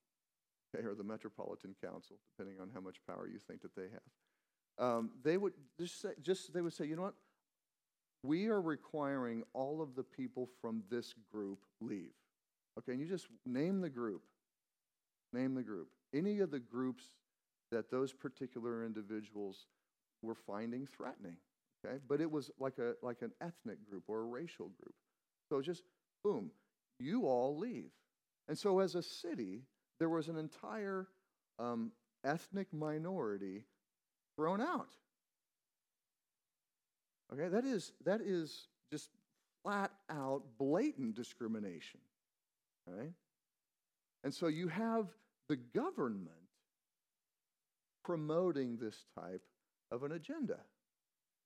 okay, 0.75 0.87
or 0.87 0.95
the 0.95 1.05
Metropolitan 1.05 1.75
Council, 1.83 2.17
depending 2.37 2.61
on 2.61 2.71
how 2.75 2.81
much 2.81 2.97
power 3.07 3.27
you 3.27 3.39
think 3.39 3.63
that 3.63 3.75
they 3.77 3.89
have, 3.93 4.87
um, 4.87 5.11
they 5.23 5.37
would 5.37 5.53
just 5.79 6.01
say, 6.01 6.11
just 6.23 6.53
they 6.53 6.61
would 6.61 6.73
say, 6.73 6.87
you 6.87 6.97
know 6.97 7.03
what? 7.03 7.15
we 8.23 8.47
are 8.47 8.61
requiring 8.61 9.43
all 9.53 9.83
of 9.83 9.95
the 9.95 10.03
people 10.03 10.49
from 10.61 10.83
this 10.91 11.15
group 11.33 11.59
leave. 11.81 12.13
Okay, 12.79 12.93
and 12.93 13.01
you 13.01 13.07
just 13.07 13.27
name 13.45 13.81
the 13.81 13.91
group. 13.91 14.23
Name 15.33 15.55
the 15.55 15.63
group. 15.63 15.89
Any 16.15 16.41
of 16.41 16.51
the 16.51 16.61
groups 16.61 17.05
that 17.71 17.91
those 17.91 18.13
particular 18.13 18.85
individuals 18.85 19.67
were 20.23 20.35
finding 20.35 20.87
threatening. 20.87 21.37
Okay, 21.85 21.99
but 22.09 22.21
it 22.21 22.31
was 22.31 22.51
like 22.61 22.79
a 22.79 22.95
like 23.03 23.23
an 23.23 23.33
ethnic 23.41 23.85
group 23.89 24.05
or 24.07 24.21
a 24.21 24.27
racial 24.27 24.69
group. 24.69 24.95
So 25.49 25.61
just 25.61 25.83
boom, 26.23 26.51
you 27.01 27.27
all 27.27 27.57
leave. 27.59 27.91
And 28.49 28.57
so 28.57 28.79
as 28.79 28.95
a 28.95 29.03
city, 29.03 29.63
there 30.03 30.09
was 30.09 30.29
an 30.29 30.37
entire 30.37 31.07
um, 31.61 31.93
ethnic 32.25 32.67
minority 32.73 33.63
thrown 34.35 34.61
out. 34.61 34.89
Okay, 37.33 37.47
that 37.47 37.65
is, 37.65 37.93
that 38.05 38.21
is 38.21 38.67
just 38.91 39.11
flat 39.63 39.93
out 40.11 40.43
blatant 40.59 41.15
discrimination. 41.15 42.01
Right? 42.85 43.13
And 44.25 44.35
so 44.35 44.49
you 44.49 44.67
have 44.67 45.07
the 45.49 45.55
government 45.57 46.29
promoting 48.05 48.77
this 48.77 49.05
type 49.17 49.43
of 49.93 50.03
an 50.03 50.11
agenda. 50.11 50.59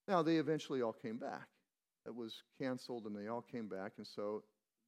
Now, 0.08 0.22
they 0.22 0.36
eventually 0.36 0.80
all 0.80 0.94
came 0.94 1.18
back. 1.18 1.46
It 2.06 2.14
was 2.14 2.42
canceled 2.58 3.04
and 3.04 3.14
they 3.14 3.28
all 3.28 3.42
came 3.42 3.68
back. 3.68 3.92
And 3.98 4.06
so 4.06 4.44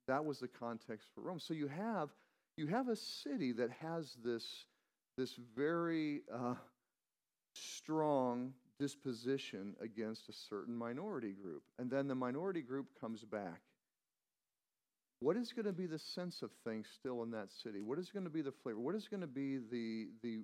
that 0.07 0.25
was 0.25 0.39
the 0.39 0.49
context 0.49 1.09
for 1.15 1.21
Rome. 1.21 1.39
So 1.39 1.53
you 1.53 1.69
have, 1.69 2.09
you 2.59 2.67
have 2.67 2.89
a 2.89 2.97
city 2.97 3.53
that 3.53 3.71
has 3.81 4.17
this, 4.25 4.67
this 5.17 5.39
very 5.57 6.23
uh, 6.35 6.55
strong 7.55 8.53
disposition 8.81 9.77
against 9.81 10.29
a 10.29 10.33
certain 10.33 10.77
minority 10.77 11.33
group. 11.41 11.63
And 11.79 11.89
then 11.89 12.09
the 12.09 12.17
minority 12.17 12.63
group 12.63 12.87
comes 13.01 13.25
back. 13.25 13.61
What 15.21 15.37
is 15.37 15.53
going 15.53 15.67
to 15.67 15.73
be 15.73 15.87
the 15.87 15.99
sense 15.99 16.43
of 16.43 16.51
things 16.65 16.89
still 16.93 17.23
in 17.23 17.31
that 17.31 17.53
city? 17.53 17.81
What 17.81 17.99
is 17.99 18.11
going 18.11 18.25
to 18.25 18.31
be 18.31 18.43
the 18.43 18.53
flavor? 18.53 18.81
What 18.81 18.97
is 18.97 19.07
going 19.07 19.21
to 19.21 19.29
be 19.29 19.59
the, 19.59 20.09
the 20.23 20.41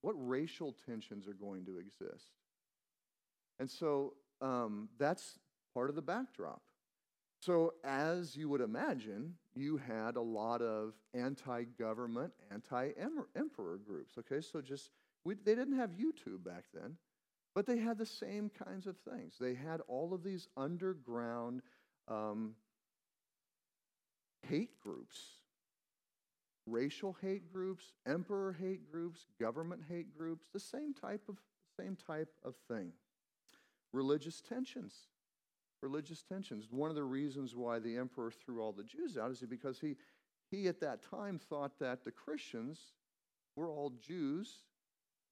what 0.00 0.14
racial 0.16 0.74
tensions 0.86 1.26
are 1.28 1.34
going 1.34 1.66
to 1.66 1.78
exist? 1.78 2.28
And 3.58 3.70
so 3.70 4.14
um, 4.40 4.88
that's 4.98 5.38
part 5.74 5.90
of 5.90 5.96
the 5.96 6.02
backdrop. 6.02 6.62
So, 7.40 7.72
as 7.84 8.36
you 8.36 8.48
would 8.50 8.60
imagine, 8.60 9.34
you 9.54 9.78
had 9.78 10.16
a 10.16 10.20
lot 10.20 10.60
of 10.60 10.92
anti 11.14 11.64
government, 11.78 12.32
anti 12.50 12.90
emperor 13.34 13.78
groups. 13.78 14.14
Okay, 14.18 14.42
so 14.42 14.60
just, 14.60 14.90
we, 15.24 15.34
they 15.34 15.54
didn't 15.54 15.78
have 15.78 15.90
YouTube 15.92 16.44
back 16.44 16.64
then, 16.74 16.96
but 17.54 17.66
they 17.66 17.78
had 17.78 17.96
the 17.96 18.06
same 18.06 18.50
kinds 18.50 18.86
of 18.86 18.96
things. 18.98 19.36
They 19.40 19.54
had 19.54 19.80
all 19.88 20.12
of 20.12 20.22
these 20.22 20.48
underground 20.56 21.62
um, 22.08 22.54
hate 24.46 24.78
groups 24.80 25.40
racial 26.66 27.16
hate 27.20 27.52
groups, 27.52 27.92
emperor 28.06 28.56
hate 28.60 28.90
groups, 28.90 29.26
government 29.40 29.82
hate 29.88 30.16
groups, 30.16 30.46
the 30.52 30.60
same 30.60 30.94
type 30.94 31.22
of 31.28 31.36
same 31.78 31.96
type 31.96 32.28
of 32.44 32.54
thing. 32.68 32.92
Religious 33.92 34.40
tensions. 34.40 34.94
Religious 35.82 36.22
tensions. 36.22 36.66
One 36.70 36.90
of 36.90 36.96
the 36.96 37.04
reasons 37.04 37.56
why 37.56 37.78
the 37.78 37.96
emperor 37.96 38.30
threw 38.30 38.62
all 38.62 38.72
the 38.72 38.84
Jews 38.84 39.16
out 39.16 39.30
is 39.30 39.40
because 39.40 39.80
he, 39.80 39.96
he 40.50 40.68
at 40.68 40.80
that 40.80 41.02
time 41.02 41.38
thought 41.38 41.78
that 41.78 42.04
the 42.04 42.10
Christians 42.10 42.78
were 43.56 43.68
all 43.68 43.90
Jews 43.90 44.64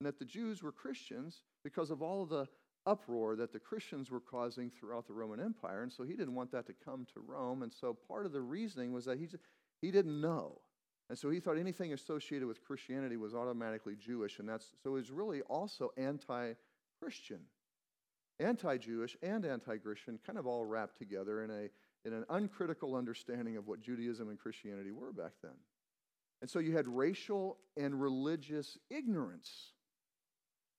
and 0.01 0.07
that 0.07 0.19
the 0.19 0.25
Jews 0.25 0.63
were 0.63 0.73
Christians 0.73 1.43
because 1.65 1.91
of 1.91 2.03
all 2.03 2.23
of 2.23 2.29
the 2.29 2.47
uproar 2.87 3.37
that 3.37 3.53
the 3.53 3.59
Christians 3.59 4.11
were 4.11 4.21
causing 4.21 4.71
throughout 4.71 5.07
the 5.07 5.13
Roman 5.13 5.41
Empire. 5.41 5.83
And 5.83 5.93
so 5.93 6.05
he 6.05 6.15
didn't 6.15 6.35
want 6.35 6.51
that 6.53 6.67
to 6.67 6.73
come 6.73 7.07
to 7.13 7.21
Rome. 7.21 7.63
And 7.63 7.73
so 7.73 7.97
part 8.09 8.25
of 8.25 8.33
the 8.33 8.41
reasoning 8.41 8.93
was 8.93 9.05
that 9.05 9.19
he, 9.19 9.27
just, 9.27 9.43
he 9.83 9.91
didn't 9.91 10.21
know. 10.21 10.61
And 11.09 11.19
so 11.19 11.31
he 11.31 11.41
thought 11.41 11.57
anything 11.57 11.93
associated 11.93 12.47
with 12.47 12.63
Christianity 12.63 13.17
was 13.17 13.35
automatically 13.35 13.95
Jewish, 13.97 14.39
and 14.39 14.49
that's 14.49 14.75
so 14.83 14.97
it's 14.97 15.11
really 15.11 15.41
also 15.43 15.91
anti-Christian, 18.41 18.49
anti-Jewish 18.49 19.17
and 19.23 19.45
anti-Christian, 19.45 20.19
kind 20.27 20.39
of 20.39 20.47
all 20.47 20.65
wrapped 20.65 20.99
together 20.99 21.43
in 21.43 21.51
a 21.51 21.69
in 22.05 22.13
an 22.13 22.25
uncritical 22.31 22.95
understanding 22.95 23.57
of 23.57 23.67
what 23.67 23.83
Judaism 23.83 24.29
and 24.29 24.39
Christianity 24.39 24.93
were 24.93 25.13
back 25.13 25.33
then. 25.43 25.53
And 26.41 26.49
so 26.49 26.61
you 26.61 26.77
had 26.77 26.87
racial 26.87 27.59
and 27.77 28.01
religious 28.01 28.79
ignorance 28.89 29.73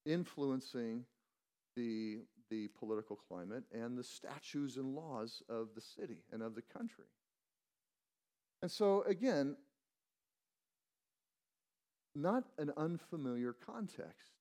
influencing 0.05 1.03
the, 1.75 2.19
the 2.49 2.69
political 2.79 3.17
climate 3.17 3.63
and 3.73 3.97
the 3.97 4.03
statutes 4.03 4.77
and 4.77 4.95
laws 4.95 5.43
of 5.49 5.69
the 5.75 5.81
city 5.81 6.23
and 6.31 6.41
of 6.41 6.55
the 6.55 6.61
country. 6.61 7.05
And 8.61 8.71
so, 8.71 9.03
again, 9.03 9.55
not 12.15 12.45
an 12.57 12.71
unfamiliar 12.77 13.53
context. 13.53 14.38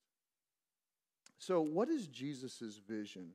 So, 1.38 1.61
what 1.61 1.88
is 1.88 2.09
Jesus' 2.09 2.81
vision 2.88 3.31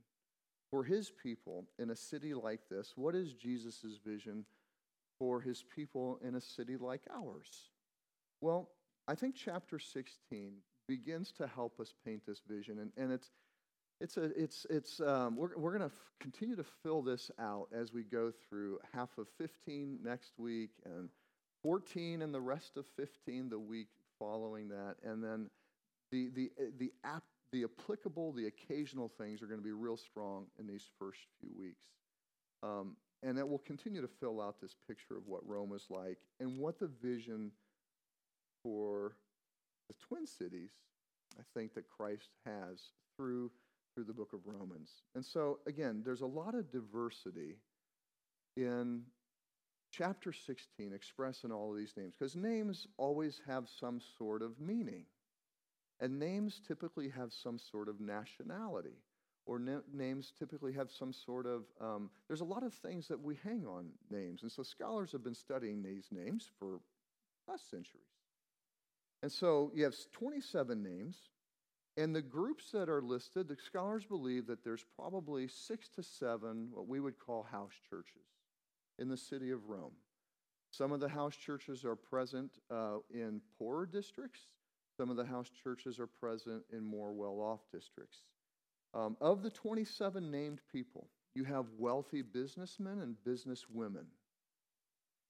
for 0.70 0.84
his 0.84 1.12
people 1.12 1.66
in 1.80 1.90
a 1.90 1.96
city 1.96 2.34
like 2.34 2.62
this? 2.70 2.94
What 2.96 3.16
is 3.16 3.34
Jesus' 3.34 4.00
vision 4.06 4.46
for 5.20 5.40
his 5.40 5.64
people 5.76 6.20
in 6.24 6.36
a 6.36 6.42
city 6.42 6.76
like 6.78 7.02
ours? 7.14 7.70
Well, 8.42 8.70
I 9.08 9.16
think 9.16 9.36
chapter 9.36 9.80
16 9.80 10.54
begins 10.88 11.32
to 11.34 11.48
help 11.48 11.80
us 11.80 11.94
paint 12.06 12.26
this 12.26 12.42
vision, 12.48 12.80
and, 12.80 12.92
and 12.98 13.12
it's 13.12 13.32
it's 14.02 14.18
a 14.18 14.24
it's 14.42 14.66
it's 14.70 15.00
um, 15.00 15.38
we're 15.38 15.58
we're 15.58 15.78
going 15.78 15.90
to 15.90 15.96
f- 15.96 16.12
continue 16.20 16.56
to 16.56 16.66
fill 16.84 17.02
this 17.02 17.32
out 17.40 17.68
as 17.74 17.94
we 17.94 18.04
go 18.04 18.32
through 18.50 18.80
half 18.94 19.18
of 19.18 19.28
15 19.38 20.00
next 20.04 20.34
week 20.38 20.72
and 20.86 21.10
14 21.64 22.22
and 22.22 22.34
the 22.34 22.42
rest 22.42 22.76
of 22.76 22.86
15 22.98 23.50
the 23.50 23.58
week 23.58 23.88
following 24.20 24.68
that. 24.70 24.96
And 25.04 25.24
then 25.24 25.50
the, 26.12 26.30
the, 26.30 26.52
the, 26.78 26.92
app, 27.04 27.24
the 27.54 27.64
applicable, 27.64 28.34
the 28.34 28.48
occasional 28.48 29.10
things 29.18 29.42
are 29.42 29.46
going 29.46 29.60
to 29.60 29.64
be 29.64 29.72
real 29.72 29.96
strong 29.96 30.48
in 30.60 30.68
these 30.68 30.90
first 31.00 31.20
few 31.40 31.52
weeks. 31.58 31.86
Um, 32.64 32.98
and 33.22 33.38
that 33.38 33.48
will 33.48 33.60
continue 33.60 34.02
to 34.02 34.08
fill 34.08 34.42
out 34.42 34.60
this 34.60 34.76
picture 34.88 35.16
of 35.16 35.28
what 35.28 35.48
Rome 35.48 35.72
is 35.74 35.86
like 35.90 36.18
and 36.40 36.58
what 36.58 36.80
the 36.80 36.90
vision 37.02 37.52
for 38.64 39.16
the 39.88 39.96
Twin 40.08 40.26
Cities, 40.26 40.72
I 41.40 41.44
think, 41.54 41.76
that 41.76 41.88
Christ 41.88 42.30
has 42.46 42.82
through, 43.16 43.52
through 43.94 44.06
the 44.06 44.14
book 44.14 44.34
of 44.34 44.40
Romans. 44.46 44.90
And 45.14 45.24
so, 45.24 45.60
again, 45.68 46.02
there's 46.04 46.22
a 46.22 46.26
lot 46.26 46.56
of 46.56 46.72
diversity 46.72 47.60
in 48.58 49.04
chapter 49.92 50.34
16 50.34 50.92
expressing 50.92 51.52
all 51.52 51.72
of 51.72 51.78
these 51.78 51.94
names 51.96 52.16
because 52.18 52.36
names 52.36 52.88
always 52.98 53.42
have 53.46 53.68
some 53.80 54.02
sort 54.18 54.42
of 54.42 54.60
meaning. 54.60 55.06
And 56.00 56.20
names 56.20 56.62
typically 56.66 57.10
have 57.10 57.32
some 57.32 57.58
sort 57.60 57.88
of 57.88 58.00
nationality, 58.02 58.98
or 59.46 59.60
na- 59.60 59.82
names 59.94 60.34
typically 60.38 60.74
have 60.74 60.92
some 60.92 61.14
sort 61.14 61.46
of, 61.46 61.64
um, 61.80 62.10
there's 62.28 62.42
a 62.42 62.46
lot 62.46 62.64
of 62.64 62.74
things 62.74 63.08
that 63.08 63.22
we 63.22 63.36
hang 63.44 63.66
on 63.66 63.90
names. 64.10 64.42
And 64.42 64.52
so 64.52 64.64
scholars 64.64 65.12
have 65.12 65.24
been 65.24 65.36
studying 65.36 65.82
these 65.82 66.08
names 66.12 66.50
for 66.60 66.80
last 67.48 67.70
centuries. 67.70 68.04
And 69.22 69.32
so 69.32 69.72
you 69.74 69.84
have 69.86 69.96
27 70.12 70.84
names. 70.84 71.18
And 71.96 72.16
the 72.16 72.22
groups 72.22 72.72
that 72.72 72.90
are 72.90 73.02
listed, 73.02 73.48
the 73.48 73.56
scholars 73.56 74.06
believe 74.06 74.48
that 74.48 74.64
there's 74.64 74.84
probably 74.96 75.48
six 75.48 75.90
to 75.90 76.04
seven 76.04 76.70
what 76.74 76.88
we 76.88 77.00
would 77.00 77.20
call 77.20 77.44
house 77.44 77.74
churches 77.90 78.26
in 78.98 79.10
the 79.10 79.18
city 79.18 79.52
of 79.52 79.70
Rome. 79.70 79.94
Some 80.72 80.92
of 80.92 81.00
the 81.00 81.08
house 81.08 81.36
churches 81.36 81.86
are 81.86 81.96
present 81.96 82.58
uh, 82.72 82.98
in 83.14 83.42
poorer 83.60 83.86
districts. 83.86 84.42
Some 84.98 85.10
of 85.10 85.18
the 85.18 85.26
house 85.26 85.50
churches 85.64 86.00
are 86.00 86.08
present 86.08 86.64
in 86.72 86.84
more 86.84 87.12
well 87.12 87.40
off 87.40 87.62
districts. 87.72 88.20
Um, 88.94 89.18
of 89.22 89.42
the 89.42 89.50
27 89.50 90.30
named 90.30 90.62
people, 90.72 91.08
you 91.34 91.44
have 91.46 91.66
wealthy 91.78 92.22
businessmen 92.22 93.00
and 93.00 93.16
businesswomen. 93.28 94.06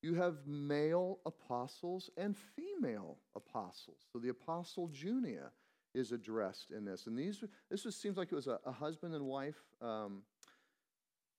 You 0.02 0.16
have 0.16 0.46
male 0.46 1.20
apostles 1.26 2.10
and 2.18 2.36
female 2.38 3.18
apostles. 3.38 4.00
So 4.12 4.20
the 4.20 4.30
apostle 4.30 4.90
Junia 4.90 5.52
is 5.96 6.12
addressed 6.12 6.72
in 6.72 6.84
this. 6.84 7.08
And 7.08 7.18
these, 7.18 7.42
this 7.72 7.86
was, 7.86 7.96
seems 7.96 8.18
like 8.18 8.34
it 8.34 8.36
was 8.36 8.48
a, 8.48 8.60
a 8.66 8.72
husband 8.72 9.16
and 9.16 9.24
wife 9.24 9.56
um, 9.82 10.24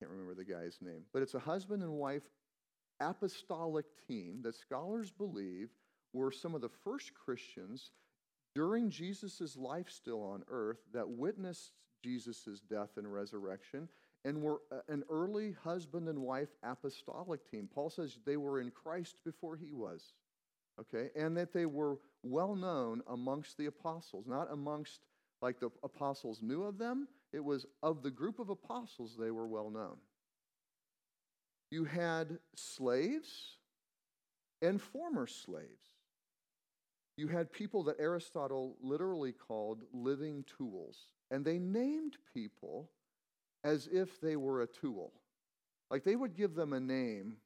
can't 0.04 0.10
remember 0.10 0.34
the 0.34 0.44
guy's 0.44 0.78
name, 0.82 1.02
but 1.12 1.22
it's 1.22 1.34
a 1.34 1.38
husband 1.38 1.82
and 1.82 1.92
wife 1.92 2.22
apostolic 3.00 3.86
team 4.06 4.40
that 4.42 4.54
scholars 4.54 5.10
believe 5.10 5.70
were 6.12 6.30
some 6.30 6.54
of 6.54 6.60
the 6.60 6.68
first 6.68 7.12
Christians 7.14 7.90
during 8.54 8.90
Jesus' 8.90 9.56
life 9.56 9.90
still 9.90 10.22
on 10.22 10.44
earth 10.48 10.78
that 10.92 11.08
witnessed 11.08 11.72
Jesus' 12.02 12.60
death 12.68 12.90
and 12.96 13.12
resurrection 13.12 13.88
and 14.24 14.40
were 14.40 14.60
uh, 14.72 14.80
an 14.88 15.04
early 15.10 15.54
husband 15.64 16.08
and 16.08 16.18
wife 16.18 16.48
apostolic 16.62 17.48
team. 17.50 17.68
Paul 17.74 17.90
says 17.90 18.18
they 18.24 18.36
were 18.36 18.60
in 18.60 18.70
Christ 18.70 19.16
before 19.24 19.56
he 19.56 19.72
was, 19.72 20.14
okay, 20.80 21.10
and 21.16 21.36
that 21.36 21.52
they 21.52 21.66
were 21.66 21.98
well 22.22 22.54
known 22.54 23.02
amongst 23.08 23.58
the 23.58 23.66
apostles, 23.66 24.26
not 24.26 24.50
amongst 24.50 25.00
like 25.42 25.60
the 25.60 25.70
apostles 25.82 26.40
knew 26.42 26.62
of 26.62 26.78
them, 26.78 27.06
it 27.32 27.44
was 27.44 27.66
of 27.82 28.02
the 28.02 28.10
group 28.10 28.38
of 28.38 28.48
apostles, 28.48 29.16
they 29.18 29.30
were 29.30 29.46
well 29.46 29.68
known. 29.68 29.96
You 31.70 31.84
had 31.84 32.38
slaves 32.54 33.56
and 34.62 34.80
former 34.80 35.26
slaves. 35.26 35.93
You 37.16 37.28
had 37.28 37.52
people 37.52 37.84
that 37.84 37.96
Aristotle 37.98 38.76
literally 38.82 39.32
called 39.32 39.82
living 39.92 40.44
tools. 40.58 40.98
And 41.30 41.44
they 41.44 41.58
named 41.58 42.16
people 42.32 42.90
as 43.62 43.88
if 43.90 44.20
they 44.20 44.36
were 44.36 44.62
a 44.62 44.66
tool. 44.66 45.12
Like 45.90 46.04
they 46.04 46.16
would 46.16 46.36
give 46.36 46.54
them 46.54 46.72
a 46.72 46.80
name. 46.80 47.36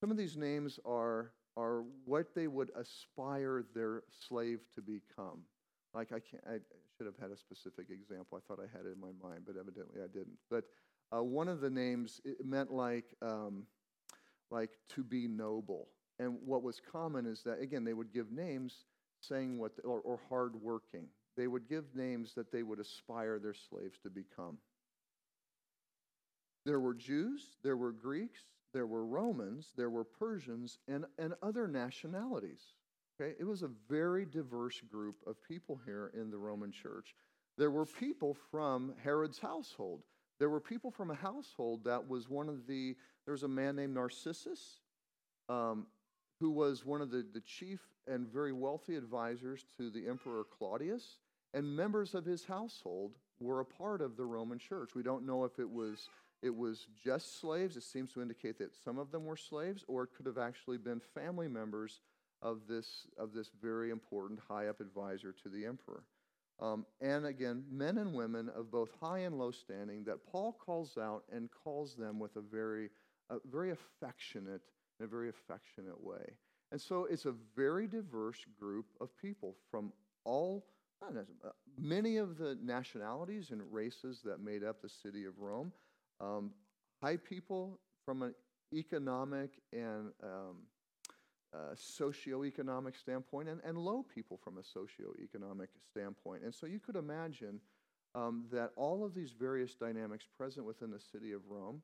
Some 0.00 0.10
of 0.10 0.16
these 0.16 0.36
names 0.36 0.78
are, 0.84 1.32
are 1.56 1.84
what 2.04 2.34
they 2.34 2.46
would 2.46 2.70
aspire 2.76 3.64
their 3.74 4.02
slave 4.28 4.60
to 4.74 4.82
become. 4.82 5.42
Like 5.94 6.12
I 6.12 6.20
can't, 6.20 6.42
I 6.46 6.58
should 6.96 7.06
have 7.06 7.18
had 7.20 7.30
a 7.30 7.36
specific 7.36 7.86
example. 7.90 8.38
I 8.38 8.40
thought 8.46 8.62
I 8.62 8.76
had 8.76 8.86
it 8.86 8.94
in 8.94 9.00
my 9.00 9.12
mind, 9.22 9.42
but 9.46 9.56
evidently 9.58 10.00
I 10.02 10.06
didn't. 10.06 10.38
But 10.50 10.64
uh, 11.14 11.22
one 11.22 11.48
of 11.48 11.60
the 11.60 11.70
names 11.70 12.20
it 12.24 12.44
meant 12.44 12.72
like, 12.72 13.06
um, 13.22 13.66
like 14.50 14.70
to 14.90 15.02
be 15.02 15.26
noble. 15.26 15.88
And 16.18 16.36
what 16.44 16.62
was 16.62 16.80
common 16.92 17.26
is 17.26 17.42
that 17.44 17.60
again 17.60 17.84
they 17.84 17.94
would 17.94 18.12
give 18.12 18.30
names 18.30 18.84
saying 19.20 19.58
what, 19.58 19.76
the, 19.76 19.82
or, 19.82 20.00
or 20.00 20.18
hardworking. 20.28 21.06
They 21.36 21.46
would 21.46 21.68
give 21.68 21.94
names 21.94 22.34
that 22.34 22.52
they 22.52 22.62
would 22.62 22.80
aspire 22.80 23.38
their 23.38 23.54
slaves 23.54 23.98
to 24.02 24.10
become. 24.10 24.58
There 26.66 26.80
were 26.80 26.94
Jews, 26.94 27.56
there 27.62 27.76
were 27.76 27.92
Greeks, 27.92 28.40
there 28.72 28.86
were 28.86 29.04
Romans, 29.04 29.72
there 29.76 29.90
were 29.90 30.04
Persians, 30.04 30.78
and, 30.86 31.04
and 31.18 31.34
other 31.42 31.66
nationalities. 31.66 32.60
Okay? 33.20 33.34
It 33.38 33.44
was 33.44 33.62
a 33.62 33.70
very 33.88 34.26
diverse 34.26 34.80
group 34.80 35.16
of 35.26 35.42
people 35.42 35.80
here 35.84 36.10
in 36.14 36.30
the 36.30 36.38
Roman 36.38 36.70
church. 36.70 37.14
There 37.56 37.70
were 37.70 37.86
people 37.86 38.36
from 38.50 38.94
Herod's 39.02 39.38
household. 39.38 40.02
There 40.38 40.50
were 40.50 40.60
people 40.60 40.90
from 40.90 41.10
a 41.10 41.14
household 41.14 41.84
that 41.84 42.08
was 42.08 42.28
one 42.28 42.48
of 42.48 42.66
the, 42.66 42.96
there 43.24 43.32
was 43.32 43.42
a 43.42 43.48
man 43.48 43.76
named 43.76 43.94
Narcissus 43.94 44.80
um, 45.50 45.86
who 46.40 46.50
was 46.50 46.84
one 46.84 47.00
of 47.00 47.10
the, 47.10 47.24
the 47.32 47.42
chief 47.42 47.80
and 48.06 48.26
very 48.26 48.52
wealthy 48.52 48.96
advisors 48.96 49.64
to 49.76 49.90
the 49.90 50.08
Emperor 50.08 50.44
Claudius. 50.58 51.18
And 51.52 51.76
members 51.76 52.14
of 52.14 52.24
his 52.24 52.44
household 52.44 53.12
were 53.40 53.60
a 53.60 53.64
part 53.64 54.00
of 54.00 54.16
the 54.16 54.24
Roman 54.24 54.58
church. 54.58 54.94
We 54.94 55.02
don't 55.02 55.26
know 55.26 55.44
if 55.44 55.58
it 55.58 55.68
was 55.68 56.08
it 56.42 56.54
was 56.54 56.86
just 57.04 57.40
slaves. 57.40 57.76
It 57.76 57.82
seems 57.82 58.12
to 58.12 58.22
indicate 58.22 58.58
that 58.58 58.74
some 58.74 58.98
of 58.98 59.10
them 59.10 59.26
were 59.26 59.36
slaves, 59.36 59.84
or 59.88 60.04
it 60.04 60.10
could 60.16 60.26
have 60.26 60.38
actually 60.38 60.78
been 60.78 61.00
family 61.14 61.48
members 61.48 62.00
of 62.42 62.60
this, 62.66 63.06
of 63.18 63.34
this 63.34 63.50
very 63.60 63.90
important 63.90 64.40
high 64.48 64.68
up 64.68 64.80
advisor 64.80 65.34
to 65.42 65.48
the 65.48 65.66
emperor. 65.66 66.02
Um, 66.58 66.86
and 67.00 67.26
again, 67.26 67.64
men 67.70 67.98
and 67.98 68.14
women 68.14 68.50
of 68.54 68.70
both 68.70 68.90
high 69.00 69.20
and 69.20 69.38
low 69.38 69.50
standing 69.50 70.04
that 70.04 70.26
Paul 70.30 70.52
calls 70.52 70.96
out 70.98 71.24
and 71.32 71.50
calls 71.62 71.94
them 71.94 72.18
with 72.18 72.36
a 72.36 72.40
very, 72.40 72.90
a 73.28 73.36
very 73.50 73.70
affectionate, 73.70 74.62
in 75.00 75.06
a 75.06 75.08
very 75.08 75.28
affectionate 75.28 76.00
way. 76.00 76.34
And 76.70 76.80
so 76.80 77.06
it's 77.10 77.24
a 77.24 77.34
very 77.56 77.88
diverse 77.88 78.44
group 78.58 78.86
of 79.00 79.08
people 79.16 79.56
from 79.70 79.92
all, 80.24 80.66
many 81.78 82.18
of 82.18 82.36
the 82.36 82.58
nationalities 82.62 83.50
and 83.50 83.62
races 83.72 84.20
that 84.24 84.40
made 84.40 84.62
up 84.62 84.82
the 84.82 84.88
city 84.88 85.24
of 85.24 85.38
Rome. 85.38 85.72
Um, 86.20 86.50
high 87.02 87.16
people 87.16 87.80
from 88.04 88.22
an 88.22 88.34
economic 88.72 89.50
and 89.72 90.12
um, 90.22 90.58
uh, 91.52 91.74
socioeconomic 91.74 92.96
standpoint, 92.96 93.48
and, 93.48 93.60
and 93.64 93.76
low 93.76 94.04
people 94.14 94.38
from 94.44 94.58
a 94.58 94.60
socioeconomic 94.60 95.68
standpoint. 95.90 96.44
And 96.44 96.54
so 96.54 96.66
you 96.66 96.78
could 96.78 96.96
imagine 96.96 97.58
um, 98.14 98.44
that 98.52 98.70
all 98.76 99.04
of 99.04 99.14
these 99.14 99.32
various 99.32 99.74
dynamics 99.74 100.26
present 100.36 100.66
within 100.66 100.90
the 100.90 101.00
city 101.00 101.32
of 101.32 101.40
Rome, 101.48 101.82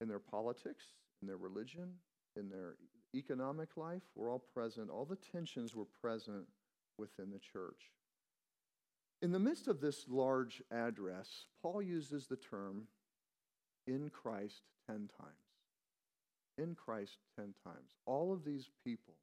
in 0.00 0.08
their 0.08 0.20
politics, 0.20 0.84
in 1.20 1.28
their 1.28 1.36
religion, 1.36 1.90
in 2.38 2.48
their 2.48 2.76
economic 3.14 3.76
life, 3.76 4.02
were 4.14 4.30
all 4.30 4.42
present. 4.54 4.90
All 4.90 5.04
the 5.04 5.16
tensions 5.16 5.74
were 5.74 5.86
present 6.00 6.46
within 6.96 7.30
the 7.30 7.38
church. 7.38 7.92
In 9.20 9.32
the 9.32 9.38
midst 9.38 9.66
of 9.66 9.80
this 9.80 10.04
large 10.08 10.62
address, 10.70 11.46
Paul 11.62 11.82
uses 11.82 12.26
the 12.26 12.36
term 12.36 12.86
in 13.86 14.10
Christ 14.10 14.62
10 14.86 15.08
times. 15.18 15.32
In 16.56 16.74
Christ 16.74 17.18
10 17.36 17.54
times. 17.64 17.90
All 18.06 18.32
of 18.32 18.44
these 18.44 18.68
people, 18.84 19.14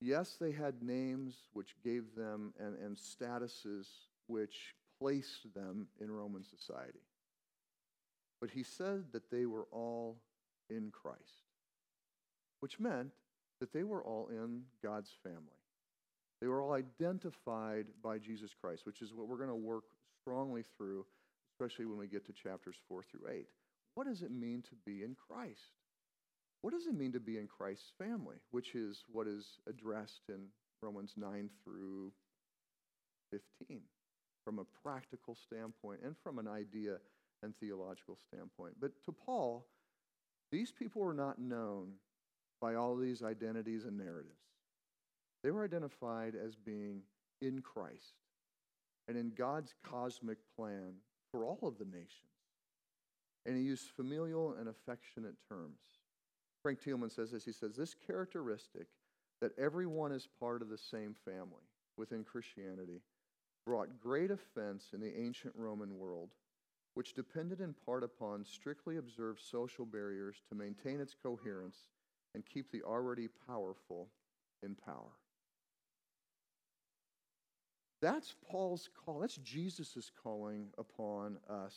yes, 0.00 0.36
they 0.40 0.52
had 0.52 0.82
names 0.82 1.36
which 1.52 1.74
gave 1.82 2.14
them 2.14 2.52
and, 2.58 2.76
and 2.78 2.96
statuses 2.96 3.86
which 4.26 4.74
placed 4.98 5.54
them 5.54 5.86
in 6.00 6.10
Roman 6.10 6.44
society. 6.44 7.00
But 8.40 8.50
he 8.50 8.62
said 8.62 9.12
that 9.12 9.30
they 9.30 9.46
were 9.46 9.66
all 9.70 10.18
in 10.70 10.90
Christ, 10.90 11.44
which 12.60 12.80
meant 12.80 13.12
that 13.60 13.72
they 13.72 13.82
were 13.82 14.02
all 14.02 14.28
in 14.28 14.62
God's 14.82 15.10
family. 15.22 15.40
They 16.40 16.46
were 16.46 16.62
all 16.62 16.72
identified 16.72 17.86
by 18.02 18.18
Jesus 18.18 18.52
Christ, 18.58 18.86
which 18.86 19.02
is 19.02 19.12
what 19.12 19.28
we're 19.28 19.36
going 19.36 19.50
to 19.50 19.54
work 19.54 19.84
strongly 20.22 20.64
through 20.76 21.04
especially 21.60 21.84
when 21.84 21.98
we 21.98 22.06
get 22.06 22.24
to 22.26 22.32
chapters 22.32 22.76
4 22.88 23.02
through 23.10 23.30
8. 23.30 23.46
What 23.94 24.06
does 24.06 24.22
it 24.22 24.30
mean 24.30 24.62
to 24.62 24.74
be 24.86 25.02
in 25.02 25.14
Christ? 25.14 25.76
What 26.62 26.72
does 26.72 26.86
it 26.86 26.94
mean 26.94 27.12
to 27.12 27.20
be 27.20 27.38
in 27.38 27.46
Christ's 27.46 27.92
family, 27.98 28.36
which 28.50 28.74
is 28.74 29.04
what 29.12 29.26
is 29.26 29.58
addressed 29.68 30.22
in 30.28 30.46
Romans 30.82 31.14
9 31.16 31.50
through 31.64 32.12
15 33.30 33.80
from 34.44 34.58
a 34.58 34.64
practical 34.82 35.36
standpoint 35.46 36.00
and 36.02 36.14
from 36.22 36.38
an 36.38 36.48
idea 36.48 36.96
and 37.42 37.54
theological 37.60 38.16
standpoint? 38.28 38.74
But 38.80 38.92
to 39.04 39.12
Paul, 39.12 39.66
these 40.50 40.72
people 40.72 41.02
were 41.02 41.14
not 41.14 41.38
known 41.38 41.92
by 42.60 42.74
all 42.74 42.96
these 42.96 43.22
identities 43.22 43.84
and 43.84 43.96
narratives. 43.96 44.34
They 45.42 45.50
were 45.50 45.64
identified 45.64 46.34
as 46.34 46.54
being 46.54 47.02
in 47.40 47.62
Christ 47.62 48.14
and 49.08 49.16
in 49.16 49.30
God's 49.30 49.74
cosmic 49.82 50.38
plan 50.56 50.94
for 51.30 51.44
all 51.44 51.60
of 51.62 51.78
the 51.78 51.84
nations. 51.84 52.10
And 53.46 53.56
he 53.56 53.62
used 53.62 53.88
familial 53.96 54.54
and 54.58 54.68
affectionate 54.68 55.36
terms. 55.48 55.78
Frank 56.62 56.82
Thielman 56.82 57.10
says 57.10 57.30
this 57.30 57.44
he 57.44 57.52
says, 57.52 57.74
This 57.74 57.94
characteristic 58.06 58.88
that 59.40 59.58
everyone 59.58 60.12
is 60.12 60.28
part 60.38 60.60
of 60.60 60.68
the 60.68 60.76
same 60.76 61.14
family 61.24 61.64
within 61.96 62.24
Christianity 62.24 63.00
brought 63.66 64.00
great 64.00 64.30
offense 64.30 64.88
in 64.92 65.00
the 65.00 65.18
ancient 65.18 65.54
Roman 65.56 65.98
world, 65.98 66.30
which 66.94 67.14
depended 67.14 67.60
in 67.60 67.74
part 67.86 68.02
upon 68.02 68.44
strictly 68.44 68.96
observed 68.96 69.40
social 69.40 69.86
barriers 69.86 70.36
to 70.48 70.54
maintain 70.54 71.00
its 71.00 71.14
coherence 71.14 71.76
and 72.34 72.44
keep 72.46 72.70
the 72.70 72.82
already 72.82 73.28
powerful 73.46 74.08
in 74.62 74.74
power. 74.74 75.12
That's 78.02 78.34
Paul's 78.50 78.88
call. 79.04 79.20
That's 79.20 79.36
Jesus' 79.36 80.10
calling 80.22 80.68
upon 80.78 81.38
us 81.48 81.76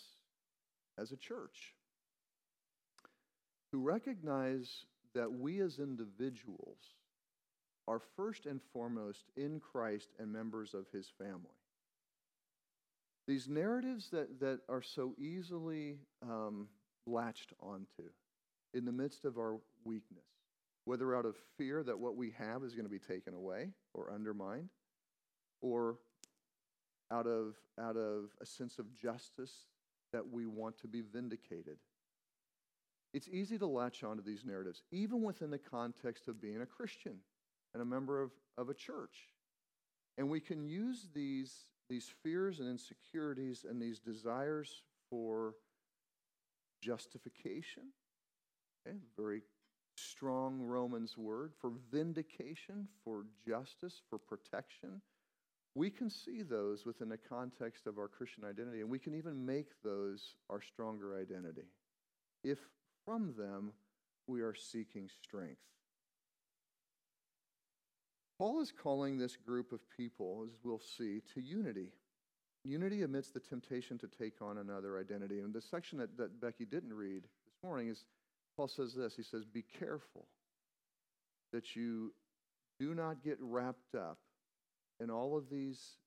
as 0.98 1.12
a 1.12 1.18
church 1.18 1.74
to 3.72 3.80
recognize 3.80 4.86
that 5.16 5.32
we 5.32 5.60
as 5.60 5.80
individuals 5.80 6.78
are 7.88 8.00
first 8.16 8.46
and 8.46 8.62
foremost 8.72 9.26
in 9.36 9.60
Christ 9.60 10.10
and 10.20 10.32
members 10.32 10.74
of 10.74 10.86
his 10.94 11.12
family. 11.18 11.58
These 13.28 13.48
narratives 13.48 14.10
that, 14.12 14.40
that 14.42 14.60
are 14.68 14.82
so 14.82 15.14
easily 15.18 15.98
um, 16.22 16.68
latched 17.06 17.54
onto 17.62 18.10
in 18.74 18.86
the 18.86 18.92
midst 18.92 19.24
of 19.24 19.38
our 19.38 19.60
weakness, 19.86 20.26
whether 20.86 21.16
out 21.16 21.26
of 21.26 21.36
fear 21.58 21.84
that 21.84 21.98
what 21.98 22.16
we 22.16 22.32
have 22.32 22.64
is 22.64 22.74
going 22.74 22.86
to 22.86 22.92
be 22.92 23.00
taken 23.00 23.34
away 23.34 23.70
or 23.94 24.12
undermined, 24.12 24.70
or 25.62 25.98
out 27.12 27.28
of, 27.28 27.56
out 27.80 27.96
of 27.96 28.32
a 28.42 28.46
sense 28.46 28.80
of 28.80 28.94
justice 28.94 29.68
that 30.12 30.30
we 30.32 30.46
want 30.46 30.78
to 30.80 30.88
be 30.88 31.02
vindicated. 31.02 31.78
It's 33.14 33.30
easy 33.30 33.58
to 33.60 33.68
latch 33.68 34.04
onto 34.04 34.24
these 34.24 34.44
narratives, 34.44 34.82
even 34.92 35.22
within 35.22 35.52
the 35.52 35.60
context 35.60 36.28
of 36.28 36.42
being 36.42 36.62
a 36.62 36.66
Christian 36.66 37.18
and 37.74 37.82
a 37.82 37.86
member 37.86 38.22
of, 38.22 38.32
of 38.58 38.70
a 38.70 38.74
church. 38.74 39.30
And 40.18 40.30
we 40.30 40.40
can 40.40 40.68
use 40.68 41.08
these, 41.14 41.54
these 41.90 42.12
fears 42.24 42.60
and 42.60 42.70
insecurities 42.70 43.66
and 43.68 43.82
these 43.82 44.00
desires 44.00 44.84
for 45.10 45.56
justification, 46.82 47.84
okay, 48.88 48.98
very 49.18 49.42
strong 49.96 50.60
Romans 50.62 51.18
word, 51.18 51.54
for 51.60 51.72
vindication, 51.92 52.88
for 53.04 53.26
justice, 53.46 54.02
for 54.10 54.18
protection, 54.18 55.02
we 55.76 55.90
can 55.90 56.10
see 56.10 56.42
those 56.42 56.86
within 56.86 57.10
the 57.10 57.18
context 57.18 57.88
of 57.88 57.98
our 57.98 58.08
Christian 58.08 58.44
identity, 58.44 58.82
and 58.82 58.90
we 58.90 59.00
can 59.00 59.16
even 59.16 59.46
make 59.46 59.82
those 59.84 60.36
our 60.50 60.62
stronger 60.62 61.20
identity 61.20 61.68
if 62.44 62.60
from 63.06 63.34
them 63.38 63.72
we 64.28 64.42
are 64.42 64.54
seeking 64.54 65.10
strength. 65.22 65.62
Paul 68.38 68.62
is 68.62 68.72
calling 68.72 69.18
this 69.18 69.36
group 69.36 69.72
of 69.72 69.80
people, 69.96 70.46
as 70.48 70.58
we'll 70.64 70.80
see, 70.80 71.22
to 71.34 71.42
unity. 71.42 71.92
Unity 72.64 73.04
amidst 73.04 73.34
the 73.34 73.40
temptation 73.40 73.98
to 74.00 74.08
take 74.08 74.42
on 74.42 74.58
another 74.58 74.98
identity. 74.98 75.40
And 75.40 75.54
the 75.54 75.62
section 75.62 75.98
that, 76.00 76.18
that 76.18 76.42
Becky 76.42 76.66
didn't 76.66 76.94
read 76.94 77.24
this 77.24 77.56
morning 77.64 77.90
is 77.90 78.06
Paul 78.56 78.68
says 78.68 78.94
this 78.94 79.16
He 79.16 79.24
says, 79.24 79.46
Be 79.46 79.64
careful 79.80 80.28
that 81.52 81.76
you 81.76 82.14
do 82.80 82.96
not 82.96 83.24
get 83.24 83.38
wrapped 83.40 83.96
up 83.96 84.18
in 85.00 85.10
all 85.10 85.38
of 85.38 85.50
these 85.50 85.98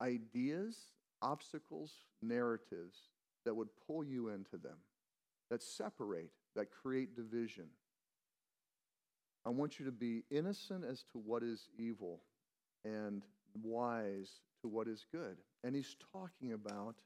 ideas, 0.00 0.76
obstacles, 1.20 1.92
narratives 2.20 2.96
that 3.44 3.54
would 3.54 3.68
pull 3.86 4.04
you 4.04 4.28
into 4.28 4.56
them, 4.56 4.78
that 5.50 5.62
separate, 5.62 6.30
that 6.54 6.70
create 6.70 7.16
division. 7.16 7.66
I 9.44 9.50
want 9.50 9.78
you 9.78 9.84
to 9.86 9.92
be 9.92 10.24
innocent 10.30 10.84
as 10.84 11.02
to 11.12 11.18
what 11.18 11.42
is 11.42 11.68
evil 11.78 12.20
and 12.84 13.22
wise 13.62 14.40
to 14.60 14.68
what 14.68 14.88
is 14.88 15.04
good. 15.10 15.36
And 15.64 15.74
he's 15.74 15.96
talking 16.12 16.52
about 16.52 16.96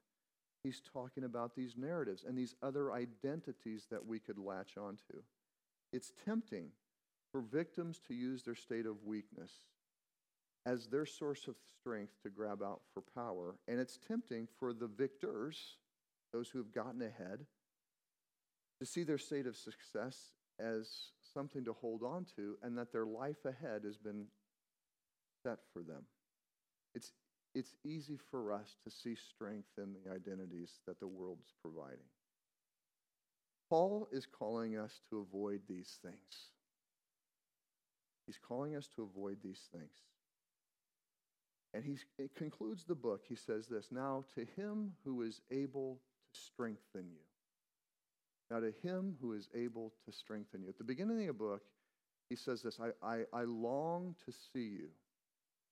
he's 0.62 0.82
talking 0.92 1.24
about 1.24 1.54
these 1.54 1.76
narratives 1.76 2.24
and 2.26 2.36
these 2.36 2.56
other 2.60 2.92
identities 2.92 3.86
that 3.90 4.04
we 4.04 4.18
could 4.18 4.38
latch 4.38 4.76
onto. 4.76 5.22
It's 5.92 6.12
tempting 6.24 6.70
for 7.30 7.40
victims 7.40 8.00
to 8.08 8.14
use 8.14 8.42
their 8.42 8.56
state 8.56 8.86
of 8.86 9.04
weakness 9.04 9.52
as 10.66 10.88
their 10.88 11.06
source 11.06 11.46
of 11.46 11.54
strength 11.78 12.14
to 12.24 12.30
grab 12.30 12.62
out 12.62 12.80
for 12.92 13.02
power. 13.14 13.54
And 13.68 13.78
it's 13.78 13.96
tempting 13.96 14.48
for 14.58 14.72
the 14.72 14.88
victors, 14.88 15.76
those 16.32 16.48
who 16.48 16.58
have 16.58 16.72
gotten 16.72 17.00
ahead, 17.00 17.46
to 18.80 18.86
see 18.86 19.04
their 19.04 19.18
state 19.18 19.46
of 19.46 19.56
success 19.56 20.32
as 20.58 21.12
something 21.36 21.66
to 21.66 21.74
hold 21.74 22.02
on 22.02 22.24
to 22.34 22.56
and 22.62 22.78
that 22.78 22.92
their 22.92 23.04
life 23.04 23.44
ahead 23.44 23.82
has 23.84 23.98
been 23.98 24.24
set 25.42 25.58
for 25.70 25.82
them. 25.82 26.02
It's, 26.94 27.12
it's 27.54 27.76
easy 27.84 28.18
for 28.30 28.52
us 28.52 28.76
to 28.84 28.90
see 28.90 29.14
strength 29.14 29.68
in 29.76 29.92
the 29.92 30.10
identities 30.10 30.80
that 30.86 30.98
the 30.98 31.06
world's 31.06 31.52
providing. 31.60 32.08
Paul 33.68 34.08
is 34.12 34.26
calling 34.26 34.78
us 34.78 35.00
to 35.10 35.18
avoid 35.18 35.60
these 35.68 35.98
things. 36.02 36.52
He's 38.24 38.38
calling 38.38 38.74
us 38.74 38.88
to 38.96 39.02
avoid 39.02 39.36
these 39.44 39.60
things. 39.72 39.92
And 41.74 41.84
he 41.84 41.98
concludes 42.38 42.84
the 42.84 42.94
book. 42.94 43.24
He 43.28 43.36
says 43.36 43.66
this 43.66 43.88
Now, 43.90 44.24
to 44.34 44.46
him 44.56 44.92
who 45.04 45.20
is 45.20 45.42
able 45.50 46.00
to 46.32 46.40
strengthen 46.40 47.10
you. 47.10 47.35
Now, 48.50 48.60
to 48.60 48.72
him 48.82 49.16
who 49.20 49.32
is 49.32 49.48
able 49.54 49.92
to 50.04 50.12
strengthen 50.12 50.62
you. 50.62 50.68
At 50.68 50.78
the 50.78 50.84
beginning 50.84 51.20
of 51.22 51.26
the 51.26 51.32
book, 51.32 51.62
he 52.28 52.36
says 52.36 52.62
this 52.62 52.78
I, 52.80 52.90
I, 53.06 53.22
I 53.32 53.42
long 53.42 54.14
to 54.24 54.32
see 54.32 54.68
you, 54.78 54.88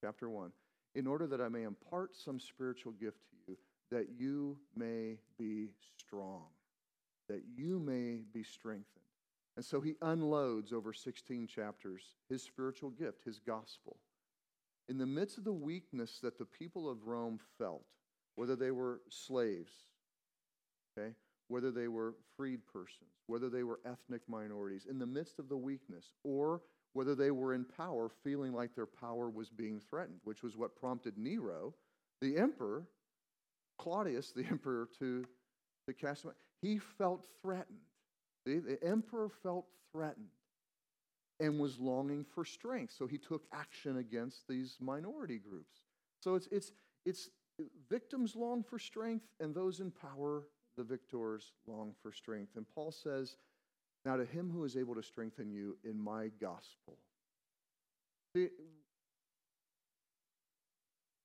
chapter 0.00 0.28
1, 0.28 0.50
in 0.94 1.06
order 1.06 1.26
that 1.26 1.40
I 1.40 1.48
may 1.48 1.62
impart 1.62 2.16
some 2.16 2.40
spiritual 2.40 2.92
gift 2.92 3.18
to 3.30 3.52
you, 3.52 3.56
that 3.90 4.08
you 4.18 4.58
may 4.76 5.18
be 5.38 5.70
strong, 5.98 6.46
that 7.28 7.42
you 7.56 7.78
may 7.78 8.22
be 8.32 8.42
strengthened. 8.42 8.86
And 9.56 9.64
so 9.64 9.80
he 9.80 9.94
unloads 10.02 10.72
over 10.72 10.92
16 10.92 11.46
chapters 11.46 12.02
his 12.28 12.42
spiritual 12.42 12.90
gift, 12.90 13.24
his 13.24 13.38
gospel. 13.38 13.96
In 14.88 14.98
the 14.98 15.06
midst 15.06 15.38
of 15.38 15.44
the 15.44 15.52
weakness 15.52 16.18
that 16.22 16.38
the 16.38 16.44
people 16.44 16.90
of 16.90 17.06
Rome 17.06 17.38
felt, 17.56 17.84
whether 18.34 18.56
they 18.56 18.70
were 18.70 19.00
slaves, 19.08 19.72
okay, 20.98 21.14
whether 21.48 21.70
they 21.70 21.88
were 21.88 22.14
freed 22.36 22.60
persons, 22.66 23.10
whether 23.26 23.48
they 23.48 23.62
were 23.62 23.80
ethnic 23.84 24.22
minorities, 24.28 24.86
in 24.88 24.98
the 24.98 25.06
midst 25.06 25.38
of 25.38 25.48
the 25.48 25.56
weakness, 25.56 26.12
or 26.22 26.62
whether 26.94 27.14
they 27.14 27.30
were 27.30 27.54
in 27.54 27.64
power, 27.64 28.08
feeling 28.22 28.52
like 28.52 28.74
their 28.74 28.86
power 28.86 29.28
was 29.28 29.50
being 29.50 29.80
threatened, 29.80 30.20
which 30.24 30.42
was 30.42 30.56
what 30.56 30.76
prompted 30.76 31.18
Nero, 31.18 31.74
the 32.20 32.36
emperor, 32.38 32.86
Claudius, 33.78 34.32
the 34.32 34.44
emperor, 34.50 34.88
to, 34.98 35.24
to 35.86 35.94
cast 35.94 36.24
him 36.24 36.30
out. 36.30 36.36
He 36.62 36.78
felt 36.78 37.26
threatened. 37.42 37.78
The, 38.46 38.58
the 38.58 38.82
emperor 38.84 39.28
felt 39.28 39.66
threatened 39.92 40.28
and 41.40 41.58
was 41.58 41.78
longing 41.78 42.24
for 42.24 42.44
strength. 42.44 42.94
So 42.96 43.06
he 43.06 43.18
took 43.18 43.42
action 43.52 43.98
against 43.98 44.46
these 44.48 44.76
minority 44.80 45.38
groups. 45.38 45.82
So 46.20 46.36
it's, 46.36 46.48
it's, 46.52 46.72
it's 47.04 47.28
victims 47.90 48.36
long 48.36 48.62
for 48.62 48.78
strength, 48.78 49.26
and 49.40 49.54
those 49.54 49.80
in 49.80 49.90
power, 49.90 50.44
the 50.76 50.84
victors, 50.84 51.52
long 51.66 51.94
for 52.02 52.12
strength. 52.12 52.56
And 52.56 52.66
Paul 52.74 52.92
says, 52.92 53.36
Now 54.04 54.16
to 54.16 54.24
him 54.24 54.50
who 54.50 54.64
is 54.64 54.76
able 54.76 54.94
to 54.94 55.02
strengthen 55.02 55.50
you 55.50 55.76
in 55.84 55.98
my 55.98 56.30
gospel. 56.40 56.98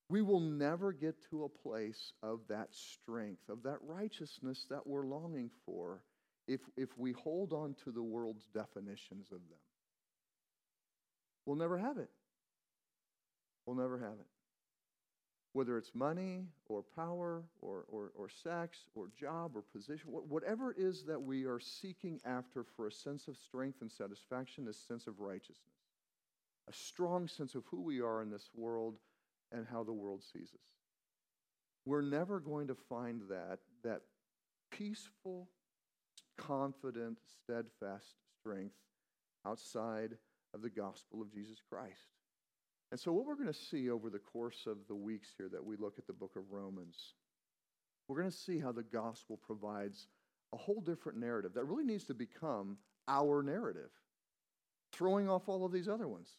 We 0.09 0.21
will 0.21 0.39
never 0.39 0.91
get 0.91 1.15
to 1.29 1.43
a 1.43 1.49
place 1.49 2.13
of 2.23 2.39
that 2.49 2.69
strength, 2.73 3.47
of 3.49 3.63
that 3.63 3.77
righteousness 3.87 4.65
that 4.69 4.85
we're 4.87 5.05
longing 5.05 5.51
for, 5.65 6.01
if, 6.47 6.61
if 6.75 6.89
we 6.97 7.11
hold 7.11 7.53
on 7.53 7.75
to 7.83 7.91
the 7.91 8.01
world's 8.01 8.47
definitions 8.53 9.27
of 9.31 9.37
them. 9.49 9.59
We'll 11.45 11.57
never 11.57 11.77
have 11.77 11.97
it. 11.97 12.09
We'll 13.65 13.75
never 13.75 13.99
have 13.99 14.13
it. 14.13 14.27
Whether 15.59 15.77
it's 15.77 15.93
money 15.93 16.45
or 16.69 16.85
power 16.95 17.43
or, 17.59 17.83
or, 17.89 18.13
or 18.15 18.29
sex 18.29 18.85
or 18.95 19.09
job 19.19 19.57
or 19.57 19.61
position, 19.61 20.07
whatever 20.09 20.71
it 20.71 20.77
is 20.77 21.03
that 21.03 21.21
we 21.21 21.43
are 21.43 21.59
seeking 21.59 22.21
after 22.23 22.63
for 22.63 22.87
a 22.87 22.91
sense 22.93 23.27
of 23.27 23.35
strength 23.35 23.81
and 23.81 23.91
satisfaction, 23.91 24.69
a 24.69 24.73
sense 24.73 25.05
of 25.05 25.19
righteousness, 25.19 25.83
a 26.69 26.71
strong 26.71 27.27
sense 27.27 27.55
of 27.55 27.65
who 27.69 27.81
we 27.81 27.99
are 27.99 28.21
in 28.21 28.31
this 28.31 28.49
world 28.55 28.99
and 29.51 29.67
how 29.69 29.83
the 29.83 29.91
world 29.91 30.23
sees 30.23 30.47
us. 30.53 30.69
We're 31.85 32.03
never 32.03 32.39
going 32.39 32.67
to 32.67 32.75
find 32.87 33.23
that, 33.29 33.59
that 33.83 34.03
peaceful, 34.71 35.49
confident, 36.37 37.17
steadfast 37.43 38.15
strength 38.39 38.75
outside 39.45 40.11
of 40.53 40.61
the 40.61 40.69
gospel 40.69 41.21
of 41.21 41.33
Jesus 41.33 41.57
Christ. 41.69 42.07
And 42.91 42.99
so, 42.99 43.11
what 43.11 43.25
we're 43.25 43.35
going 43.35 43.47
to 43.47 43.53
see 43.53 43.89
over 43.89 44.09
the 44.09 44.19
course 44.19 44.65
of 44.65 44.77
the 44.87 44.95
weeks 44.95 45.29
here 45.37 45.49
that 45.51 45.63
we 45.63 45.77
look 45.77 45.99
at 45.99 46.07
the 46.07 46.13
book 46.13 46.31
of 46.35 46.51
Romans, 46.51 47.13
we're 48.07 48.19
going 48.19 48.31
to 48.31 48.35
see 48.35 48.59
how 48.59 48.71
the 48.71 48.83
gospel 48.83 49.37
provides 49.37 50.07
a 50.53 50.57
whole 50.57 50.81
different 50.81 51.19
narrative 51.19 51.53
that 51.53 51.65
really 51.65 51.83
needs 51.83 52.05
to 52.05 52.15
become 52.15 52.77
our 53.07 53.43
narrative, 53.43 53.91
throwing 54.91 55.29
off 55.29 55.47
all 55.47 55.65
of 55.65 55.71
these 55.71 55.87
other 55.87 56.07
ones. 56.07 56.29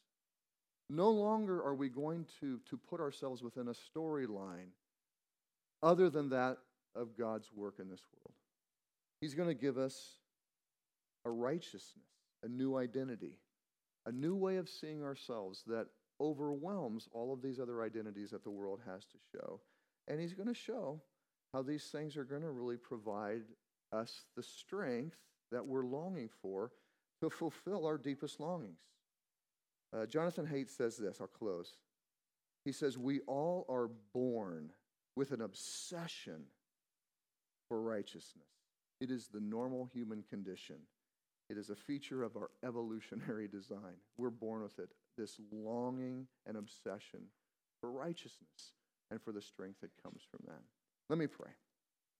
No 0.88 1.10
longer 1.10 1.62
are 1.62 1.76
we 1.76 1.88
going 1.88 2.26
to, 2.40 2.58
to 2.68 2.76
put 2.76 3.00
ourselves 3.00 3.42
within 3.42 3.68
a 3.68 3.98
storyline 3.98 4.70
other 5.84 6.10
than 6.10 6.30
that 6.30 6.56
of 6.96 7.16
God's 7.16 7.48
work 7.54 7.76
in 7.78 7.88
this 7.88 8.02
world. 8.12 8.34
He's 9.20 9.34
going 9.34 9.48
to 9.48 9.54
give 9.54 9.78
us 9.78 10.16
a 11.24 11.30
righteousness, 11.30 11.94
a 12.42 12.48
new 12.48 12.76
identity, 12.76 13.38
a 14.06 14.10
new 14.10 14.34
way 14.34 14.56
of 14.56 14.68
seeing 14.68 15.04
ourselves 15.04 15.62
that 15.68 15.86
overwhelms 16.20 17.08
all 17.12 17.32
of 17.32 17.42
these 17.42 17.58
other 17.58 17.82
identities 17.82 18.30
that 18.30 18.44
the 18.44 18.50
world 18.50 18.80
has 18.86 19.04
to 19.06 19.18
show. 19.32 19.60
And 20.08 20.20
He's 20.20 20.34
going 20.34 20.48
to 20.48 20.54
show 20.54 21.00
how 21.52 21.62
these 21.62 21.84
things 21.84 22.16
are 22.16 22.24
going 22.24 22.42
to 22.42 22.50
really 22.50 22.76
provide 22.76 23.42
us 23.92 24.24
the 24.36 24.42
strength 24.42 25.16
that 25.50 25.66
we're 25.66 25.84
longing 25.84 26.28
for 26.42 26.70
to 27.22 27.30
fulfill 27.30 27.86
our 27.86 27.98
deepest 27.98 28.40
longings. 28.40 28.78
Uh, 29.94 30.06
Jonathan 30.06 30.46
Haidt 30.46 30.68
says 30.68 30.96
this, 30.96 31.20
I'll 31.20 31.26
close. 31.26 31.78
He 32.64 32.72
says, 32.72 32.96
We 32.96 33.20
all 33.26 33.66
are 33.68 33.90
born 34.14 34.70
with 35.16 35.32
an 35.32 35.40
obsession 35.40 36.44
for 37.68 37.80
righteousness. 37.82 38.46
It 39.00 39.10
is 39.10 39.28
the 39.28 39.40
normal 39.40 39.88
human 39.92 40.22
condition. 40.28 40.76
It 41.48 41.58
is 41.58 41.70
a 41.70 41.74
feature 41.74 42.22
of 42.22 42.36
our 42.36 42.50
evolutionary 42.64 43.48
design. 43.48 43.98
We're 44.16 44.30
born 44.30 44.62
with 44.62 44.78
it 44.78 44.90
this 45.16 45.40
longing 45.52 46.26
and 46.46 46.56
obsession 46.56 47.20
for 47.80 47.90
righteousness 47.90 48.72
and 49.10 49.20
for 49.20 49.32
the 49.32 49.42
strength 49.42 49.80
that 49.80 49.90
comes 50.02 50.22
from 50.30 50.40
that. 50.46 50.62
Let 51.08 51.18
me 51.18 51.26
pray. 51.26 51.50